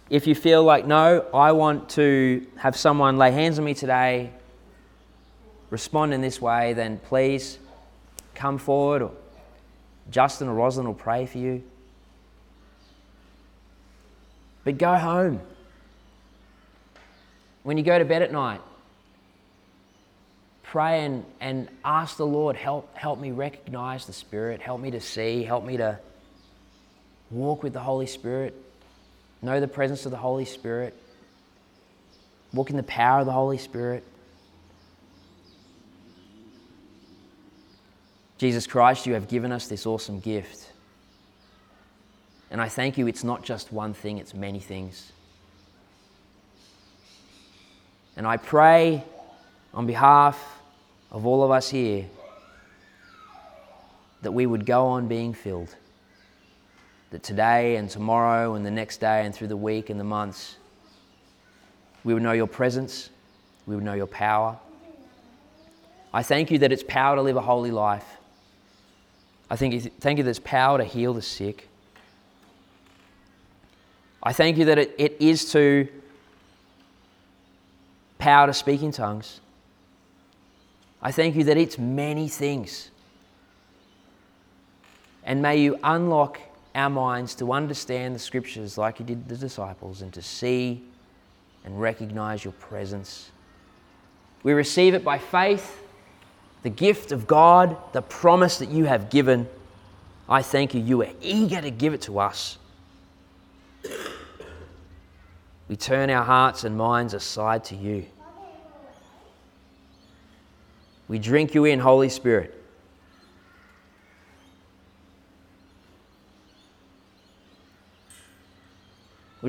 if 0.10 0.26
you 0.26 0.34
feel 0.34 0.64
like, 0.64 0.88
no, 0.88 1.26
I 1.34 1.52
want 1.52 1.90
to 1.92 2.46
have 2.58 2.76
someone 2.76 3.18
lay 3.18 3.32
hands 3.32 3.60
on 3.60 3.66
me 3.66 3.74
today, 3.74 4.32
respond 5.70 6.14
in 6.14 6.22
this 6.22 6.42
way, 6.42 6.74
then 6.74 7.00
please 7.00 7.60
come 8.34 8.58
forward. 8.58 9.04
Or 9.04 9.12
Justin 10.10 10.48
or 10.48 10.56
Rosalind 10.56 10.88
will 10.88 10.96
pray 10.96 11.26
for 11.26 11.38
you. 11.38 11.64
But 14.64 14.78
go 14.78 14.96
home. 14.96 15.42
When 17.64 17.78
you 17.78 17.84
go 17.84 18.00
to 18.00 18.06
bed 18.06 18.22
at 18.24 18.32
night, 18.32 18.62
pray 20.64 21.06
and, 21.06 21.26
and 21.40 21.68
ask 21.86 22.18
the 22.18 22.26
Lord, 22.26 22.56
help, 22.56 22.96
help 22.96 23.20
me 23.20 23.32
recognize 23.32 24.06
the 24.06 24.14
Spirit, 24.14 24.62
help 24.62 24.82
me 24.82 24.92
to 24.92 25.02
see, 25.02 25.44
help 25.44 25.66
me 25.66 25.78
to 25.78 26.00
walk 27.30 27.62
with 27.62 27.74
the 27.74 27.80
Holy 27.80 28.08
Spirit, 28.08 28.56
know 29.42 29.60
the 29.60 29.68
presence 29.68 30.06
of 30.06 30.12
the 30.12 30.18
Holy 30.18 30.46
Spirit, 30.46 30.96
walk 32.54 32.70
in 32.70 32.78
the 32.78 32.84
power 32.84 33.22
of 33.22 33.26
the 33.26 33.32
Holy 33.32 33.58
Spirit. 33.58 34.04
Jesus 38.38 38.68
Christ, 38.68 39.06
you 39.06 39.14
have 39.14 39.28
given 39.28 39.52
us 39.52 39.68
this 39.68 39.86
awesome 39.86 40.20
gift. 40.20 40.72
And 42.52 42.62
I 42.62 42.68
thank 42.68 42.98
you, 42.98 43.08
it's 43.08 43.24
not 43.24 43.44
just 43.44 43.72
one 43.72 43.94
thing, 43.94 44.18
it's 44.18 44.34
many 44.34 44.60
things. 44.60 45.12
And 48.16 48.26
I 48.26 48.38
pray 48.38 49.04
on 49.74 49.86
behalf 49.86 50.60
of 51.12 51.26
all 51.26 51.44
of 51.44 51.52
us 51.52 51.70
here 51.70 52.06
that 54.22 54.32
we 54.32 54.46
would 54.46 54.66
go 54.66 54.88
on 54.88 55.08
being 55.08 55.34
filled. 55.34 55.76
That 57.12 57.24
today 57.24 57.78
and 57.78 57.90
tomorrow 57.90 58.54
and 58.54 58.66
the 58.66 58.72
next 58.72 58.98
day 58.98 59.26
and 59.26 59.34
through 59.34 59.48
the 59.48 59.58
week 59.58 59.90
and 59.90 60.00
the 60.00 60.04
months, 60.04 60.58
we 62.04 62.14
would 62.14 62.24
know 62.24 62.34
your 62.34 62.48
presence, 62.48 63.10
we 63.66 63.76
would 63.76 63.84
know 63.84 63.94
your 63.94 64.08
power. 64.08 64.58
I 66.14 66.24
thank 66.24 66.52
you 66.52 66.60
that 66.60 66.72
it's 66.72 66.84
power 66.84 67.16
to 67.16 67.22
live 67.22 67.36
a 67.36 67.42
holy 67.42 67.72
life. 67.72 68.06
I 69.50 69.56
thank 69.56 69.74
you, 69.74 69.82
thank 69.82 70.18
you 70.18 70.24
that 70.24 70.30
it's 70.30 70.40
power 70.40 70.78
to 70.78 70.84
heal 70.84 71.14
the 71.14 71.22
sick. 71.22 71.68
I 74.22 74.34
thank 74.34 74.58
you 74.58 74.66
that 74.66 74.78
it, 74.78 74.96
it 74.98 75.18
is 75.20 75.52
to 75.54 75.88
power 78.18 78.48
to 78.48 78.54
speak 78.54 78.84
in 78.84 78.92
tongues. 78.92 79.40
I 81.02 81.12
thank 81.12 81.36
you 81.36 81.46
that 81.46 81.58
it's 81.58 81.78
many 81.78 82.28
things. 82.28 82.92
And 85.24 85.42
may 85.42 85.58
you 85.58 85.80
unlock 85.84 86.40
our 86.80 86.90
minds 86.90 87.36
to 87.36 87.52
understand 87.52 88.16
the 88.16 88.20
scriptures 88.20 88.78
like 88.78 89.00
you 89.00 89.06
did 89.06 89.28
the 89.28 89.36
disciples 89.36 90.02
and 90.02 90.14
to 90.14 90.22
see 90.22 90.84
and 91.66 91.80
recognize 91.80 92.44
your 92.44 92.54
presence. 92.54 93.32
We 94.44 94.54
receive 94.54 94.94
it 94.94 95.04
by 95.04 95.18
faith, 95.18 95.84
the 96.64 96.70
gift 96.70 97.12
of 97.12 97.28
God, 97.28 97.78
the 97.92 98.02
promise 98.02 98.60
that 98.60 98.70
you 98.70 98.86
have 98.86 99.10
given. 99.10 99.48
I 100.28 100.42
thank 100.42 100.74
you. 100.74 100.82
You 100.82 101.02
are 101.04 101.10
eager 101.22 101.62
to 101.62 101.70
give 101.70 101.94
it 101.94 102.02
to 102.04 102.20
us. 102.20 102.58
We 105.68 105.76
turn 105.76 106.10
our 106.10 106.24
hearts 106.24 106.64
and 106.64 106.78
minds 106.78 107.14
aside 107.14 107.64
to 107.66 107.76
you. 107.76 108.06
We 111.08 111.20
drink 111.20 111.54
you 111.54 111.66
in, 111.66 111.80
Holy 111.80 112.10
Spirit. 112.10 112.59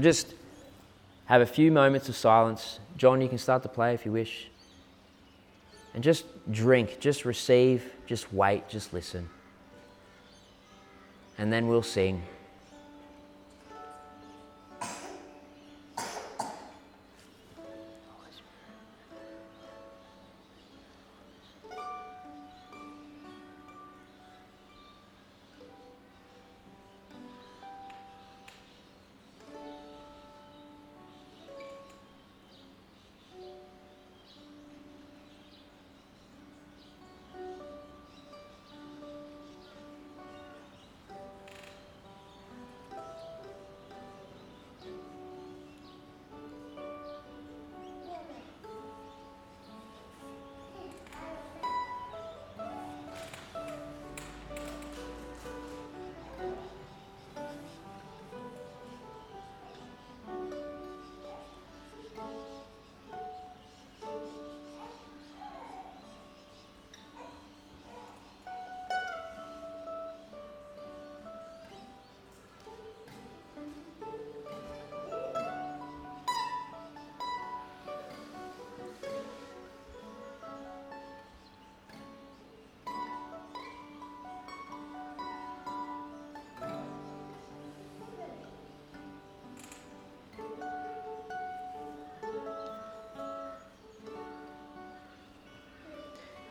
We'll 0.01 0.11
just 0.11 0.33
have 1.27 1.43
a 1.43 1.47
few 1.47 1.71
moments 1.71 2.09
of 2.09 2.17
silence. 2.17 2.81
John, 2.97 3.21
you 3.21 3.29
can 3.29 3.37
start 3.37 3.63
to 3.65 3.69
play 3.69 3.93
if 3.93 4.07
you 4.07 4.13
wish. 4.13 4.49
And 5.93 6.03
just 6.03 6.25
drink, 6.51 7.01
just 7.01 7.27
receive, 7.27 7.85
just 8.07 8.33
wait, 8.33 8.67
just 8.67 8.95
listen. 8.95 9.29
And 11.37 11.53
then 11.53 11.69
we'll 11.69 11.83
sing. 11.83 12.23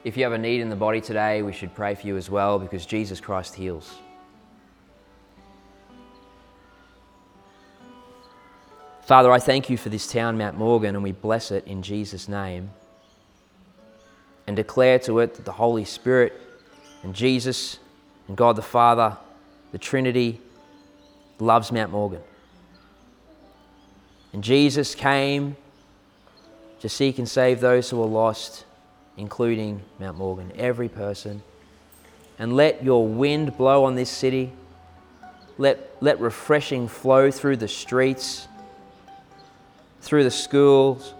If 0.03 0.15
you 0.15 0.23
have 0.23 0.33
a 0.33 0.37
need 0.37 0.61
in 0.61 0.69
the 0.69 0.75
body 0.75 1.01
today, 1.01 1.41
we 1.41 1.51
should 1.51 1.75
pray 1.75 1.93
for 1.95 2.07
you 2.07 2.15
as 2.15 2.29
well 2.29 2.57
because 2.57 2.85
Jesus 2.85 3.19
Christ 3.19 3.55
heals. 3.55 3.97
Father, 9.01 9.31
I 9.31 9.39
thank 9.39 9.69
you 9.69 9.75
for 9.75 9.89
this 9.89 10.07
town, 10.07 10.37
Mount 10.37 10.57
Morgan, 10.57 10.95
and 10.95 11.03
we 11.03 11.11
bless 11.11 11.51
it 11.51 11.65
in 11.65 11.81
Jesus' 11.81 12.29
name 12.29 12.69
and 14.47 14.55
declare 14.55 14.99
to 14.99 15.19
it 15.19 15.33
that 15.33 15.45
the 15.45 15.51
Holy 15.51 15.83
Spirit 15.83 16.39
and 17.03 17.13
Jesus 17.13 17.79
and 18.27 18.37
God 18.37 18.55
the 18.55 18.61
Father, 18.61 19.17
the 19.71 19.77
Trinity, 19.77 20.39
loves 21.39 21.71
Mount 21.71 21.91
Morgan. 21.91 22.21
And 24.31 24.43
Jesus 24.43 24.95
came 24.95 25.57
to 26.79 26.87
seek 26.87 27.17
and 27.17 27.27
save 27.27 27.59
those 27.59 27.89
who 27.89 28.01
are 28.01 28.07
lost, 28.07 28.63
including 29.19 29.81
Mount 29.99 30.17
Morgan, 30.17 30.51
every 30.55 30.87
person. 30.87 31.43
And 32.39 32.55
let 32.55 32.83
your 32.83 33.05
wind 33.05 33.57
blow 33.57 33.83
on 33.83 33.95
this 33.95 34.09
city. 34.09 34.53
Let, 35.57 36.01
let 36.01 36.21
refreshing 36.21 36.87
flow 36.87 37.29
through 37.29 37.57
the 37.57 37.67
streets, 37.67 38.47
through 39.99 40.23
the 40.23 40.31
schools. 40.31 41.13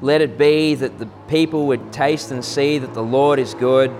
Let 0.00 0.20
it 0.20 0.36
be 0.36 0.74
that 0.74 0.98
the 0.98 1.06
people 1.28 1.68
would 1.68 1.92
taste 1.92 2.32
and 2.32 2.44
see 2.44 2.78
that 2.78 2.92
the 2.92 3.02
Lord 3.02 3.38
is 3.38 3.54
good. 3.54 3.92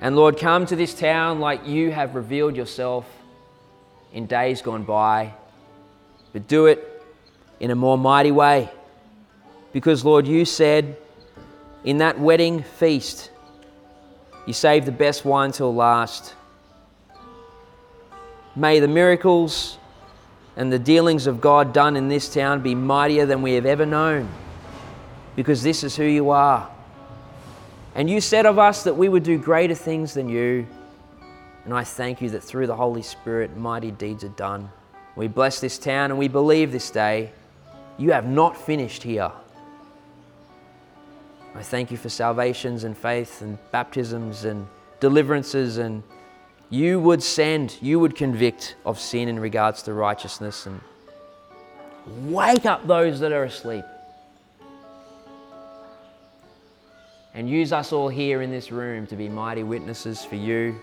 And 0.00 0.16
Lord, 0.16 0.38
come 0.38 0.64
to 0.66 0.76
this 0.76 0.94
town 0.94 1.38
like 1.38 1.66
you 1.66 1.90
have 1.90 2.14
revealed 2.14 2.56
yourself 2.56 3.04
in 4.14 4.24
days 4.24 4.62
gone 4.62 4.84
by, 4.84 5.34
but 6.32 6.48
do 6.48 6.64
it 6.64 7.02
in 7.60 7.70
a 7.70 7.74
more 7.74 7.98
mighty 7.98 8.30
way. 8.30 8.70
Because, 9.78 10.04
Lord, 10.04 10.26
you 10.26 10.44
said 10.44 10.96
in 11.84 11.98
that 11.98 12.18
wedding 12.18 12.64
feast, 12.64 13.30
you 14.44 14.52
saved 14.52 14.88
the 14.88 14.90
best 14.90 15.24
wine 15.24 15.52
till 15.52 15.72
last. 15.72 16.34
May 18.56 18.80
the 18.80 18.88
miracles 18.88 19.78
and 20.56 20.72
the 20.72 20.80
dealings 20.80 21.28
of 21.28 21.40
God 21.40 21.72
done 21.72 21.94
in 21.94 22.08
this 22.08 22.28
town 22.28 22.60
be 22.60 22.74
mightier 22.74 23.24
than 23.24 23.40
we 23.40 23.52
have 23.52 23.66
ever 23.66 23.86
known, 23.86 24.28
because 25.36 25.62
this 25.62 25.84
is 25.84 25.94
who 25.94 26.02
you 26.02 26.30
are. 26.30 26.68
And 27.94 28.10
you 28.10 28.20
said 28.20 28.46
of 28.46 28.58
us 28.58 28.82
that 28.82 28.96
we 28.96 29.08
would 29.08 29.22
do 29.22 29.38
greater 29.38 29.76
things 29.76 30.12
than 30.12 30.28
you. 30.28 30.66
And 31.64 31.72
I 31.72 31.84
thank 31.84 32.20
you 32.20 32.30
that 32.30 32.42
through 32.42 32.66
the 32.66 32.74
Holy 32.74 33.02
Spirit, 33.02 33.56
mighty 33.56 33.92
deeds 33.92 34.24
are 34.24 34.28
done. 34.30 34.70
We 35.14 35.28
bless 35.28 35.60
this 35.60 35.78
town 35.78 36.10
and 36.10 36.18
we 36.18 36.26
believe 36.26 36.72
this 36.72 36.90
day 36.90 37.30
you 37.96 38.10
have 38.10 38.26
not 38.26 38.56
finished 38.56 39.04
here. 39.04 39.30
I 41.58 41.62
thank 41.62 41.90
you 41.90 41.96
for 41.96 42.08
salvations 42.08 42.84
and 42.84 42.96
faith 42.96 43.42
and 43.42 43.58
baptisms 43.72 44.44
and 44.44 44.64
deliverances, 45.00 45.78
and 45.78 46.04
you 46.70 47.00
would 47.00 47.20
send, 47.20 47.76
you 47.82 47.98
would 47.98 48.14
convict 48.14 48.76
of 48.86 49.00
sin 49.00 49.26
in 49.26 49.40
regards 49.40 49.82
to 49.82 49.92
righteousness 49.92 50.66
and 50.66 50.80
wake 52.30 52.64
up 52.64 52.86
those 52.86 53.18
that 53.18 53.32
are 53.32 53.42
asleep. 53.42 53.84
And 57.34 57.50
use 57.50 57.72
us 57.72 57.92
all 57.92 58.08
here 58.08 58.40
in 58.40 58.52
this 58.52 58.70
room 58.70 59.08
to 59.08 59.16
be 59.16 59.28
mighty 59.28 59.64
witnesses 59.64 60.24
for 60.24 60.36
you 60.36 60.76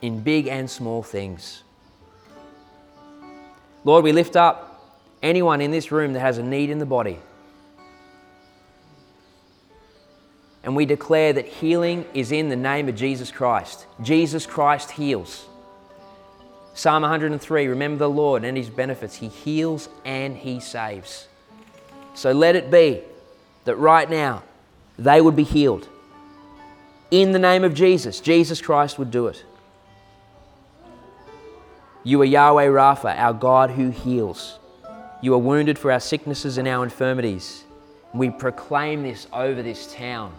in 0.00 0.20
big 0.22 0.48
and 0.48 0.68
small 0.68 1.04
things. 1.04 1.62
Lord, 3.84 4.02
we 4.02 4.10
lift 4.10 4.34
up 4.34 4.92
anyone 5.22 5.60
in 5.60 5.70
this 5.70 5.92
room 5.92 6.14
that 6.14 6.20
has 6.20 6.38
a 6.38 6.42
need 6.42 6.68
in 6.68 6.80
the 6.80 6.86
body. 6.86 7.20
And 10.64 10.76
we 10.76 10.86
declare 10.86 11.32
that 11.32 11.46
healing 11.46 12.04
is 12.14 12.30
in 12.30 12.48
the 12.48 12.56
name 12.56 12.88
of 12.88 12.94
Jesus 12.94 13.30
Christ. 13.30 13.86
Jesus 14.00 14.46
Christ 14.46 14.92
heals. 14.92 15.46
Psalm 16.74 17.02
103 17.02 17.66
Remember 17.66 17.98
the 17.98 18.10
Lord 18.10 18.44
and 18.44 18.56
his 18.56 18.70
benefits. 18.70 19.16
He 19.16 19.28
heals 19.28 19.88
and 20.04 20.36
he 20.36 20.60
saves. 20.60 21.28
So 22.14 22.32
let 22.32 22.56
it 22.56 22.70
be 22.70 23.00
that 23.64 23.76
right 23.76 24.08
now 24.08 24.42
they 24.98 25.20
would 25.20 25.36
be 25.36 25.44
healed. 25.44 25.88
In 27.10 27.32
the 27.32 27.38
name 27.38 27.64
of 27.64 27.74
Jesus, 27.74 28.20
Jesus 28.20 28.60
Christ 28.60 28.98
would 28.98 29.10
do 29.10 29.26
it. 29.26 29.44
You 32.04 32.20
are 32.22 32.26
Yahweh 32.26 32.66
Rapha, 32.66 33.16
our 33.16 33.32
God 33.32 33.70
who 33.70 33.90
heals. 33.90 34.58
You 35.20 35.34
are 35.34 35.38
wounded 35.38 35.78
for 35.78 35.92
our 35.92 36.00
sicknesses 36.00 36.58
and 36.58 36.66
our 36.66 36.82
infirmities. 36.82 37.64
We 38.12 38.30
proclaim 38.30 39.02
this 39.02 39.26
over 39.32 39.62
this 39.62 39.92
town. 39.94 40.34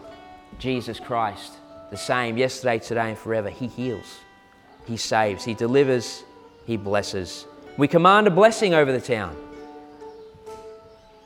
Jesus 0.60 1.00
Christ, 1.00 1.54
the 1.92 1.98
same 1.98 2.38
yesterday, 2.38 2.80
today, 2.80 3.10
and 3.10 3.18
forever. 3.18 3.50
He 3.50 3.68
heals, 3.68 4.20
He 4.86 4.98
saves, 4.98 5.44
He 5.44 5.54
delivers, 5.54 6.24
He 6.66 6.78
blesses. 6.78 7.46
We 7.78 7.88
command 7.88 8.28
a 8.28 8.32
blessing 8.32 8.74
over 8.74 8.92
the 8.92 9.02
town. 9.02 9.36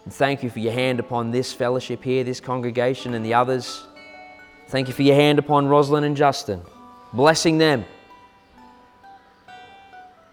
And 0.06 0.14
thank 0.14 0.42
you 0.42 0.50
for 0.50 0.60
your 0.60 0.72
hand 0.72 1.00
upon 1.00 1.32
this 1.32 1.52
fellowship 1.52 2.04
here, 2.04 2.24
this 2.24 2.40
congregation, 2.40 3.14
and 3.14 3.26
the 3.26 3.34
others. 3.34 3.86
Thank 4.70 4.88
you 4.88 4.94
for 4.94 5.04
your 5.04 5.16
hand 5.16 5.40
upon 5.40 5.68
Rosalind 5.68 6.06
and 6.06 6.16
Justin, 6.16 6.62
blessing 7.14 7.58
them, 7.58 7.86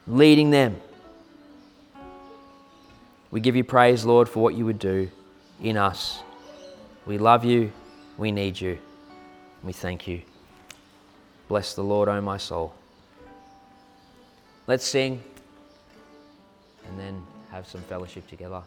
leading 0.07 0.51
them. 0.51 0.81
We 3.31 3.41
give 3.41 3.57
you 3.57 3.65
praise, 3.65 4.05
Lord, 4.05 4.29
for 4.29 4.41
what 4.41 4.55
you 4.55 4.65
would 4.65 4.79
do 4.79 5.11
in 5.61 5.77
us. 5.77 6.23
We 7.07 7.19
love 7.19 7.45
you. 7.45 7.73
We 8.17 8.31
need 8.31 8.61
you. 8.61 8.79
We 9.63 9.73
thank 9.73 10.07
you. 10.07 10.23
Bless 11.49 11.75
the 11.75 11.83
Lord, 11.83 12.09
O 12.09 12.21
my 12.21 12.37
soul. 12.37 12.75
Let's 14.67 14.85
sing 14.85 15.23
and 16.89 16.99
then 16.99 17.23
have 17.51 17.67
some 17.67 17.83
fellowship 17.83 18.27
together. 18.29 18.63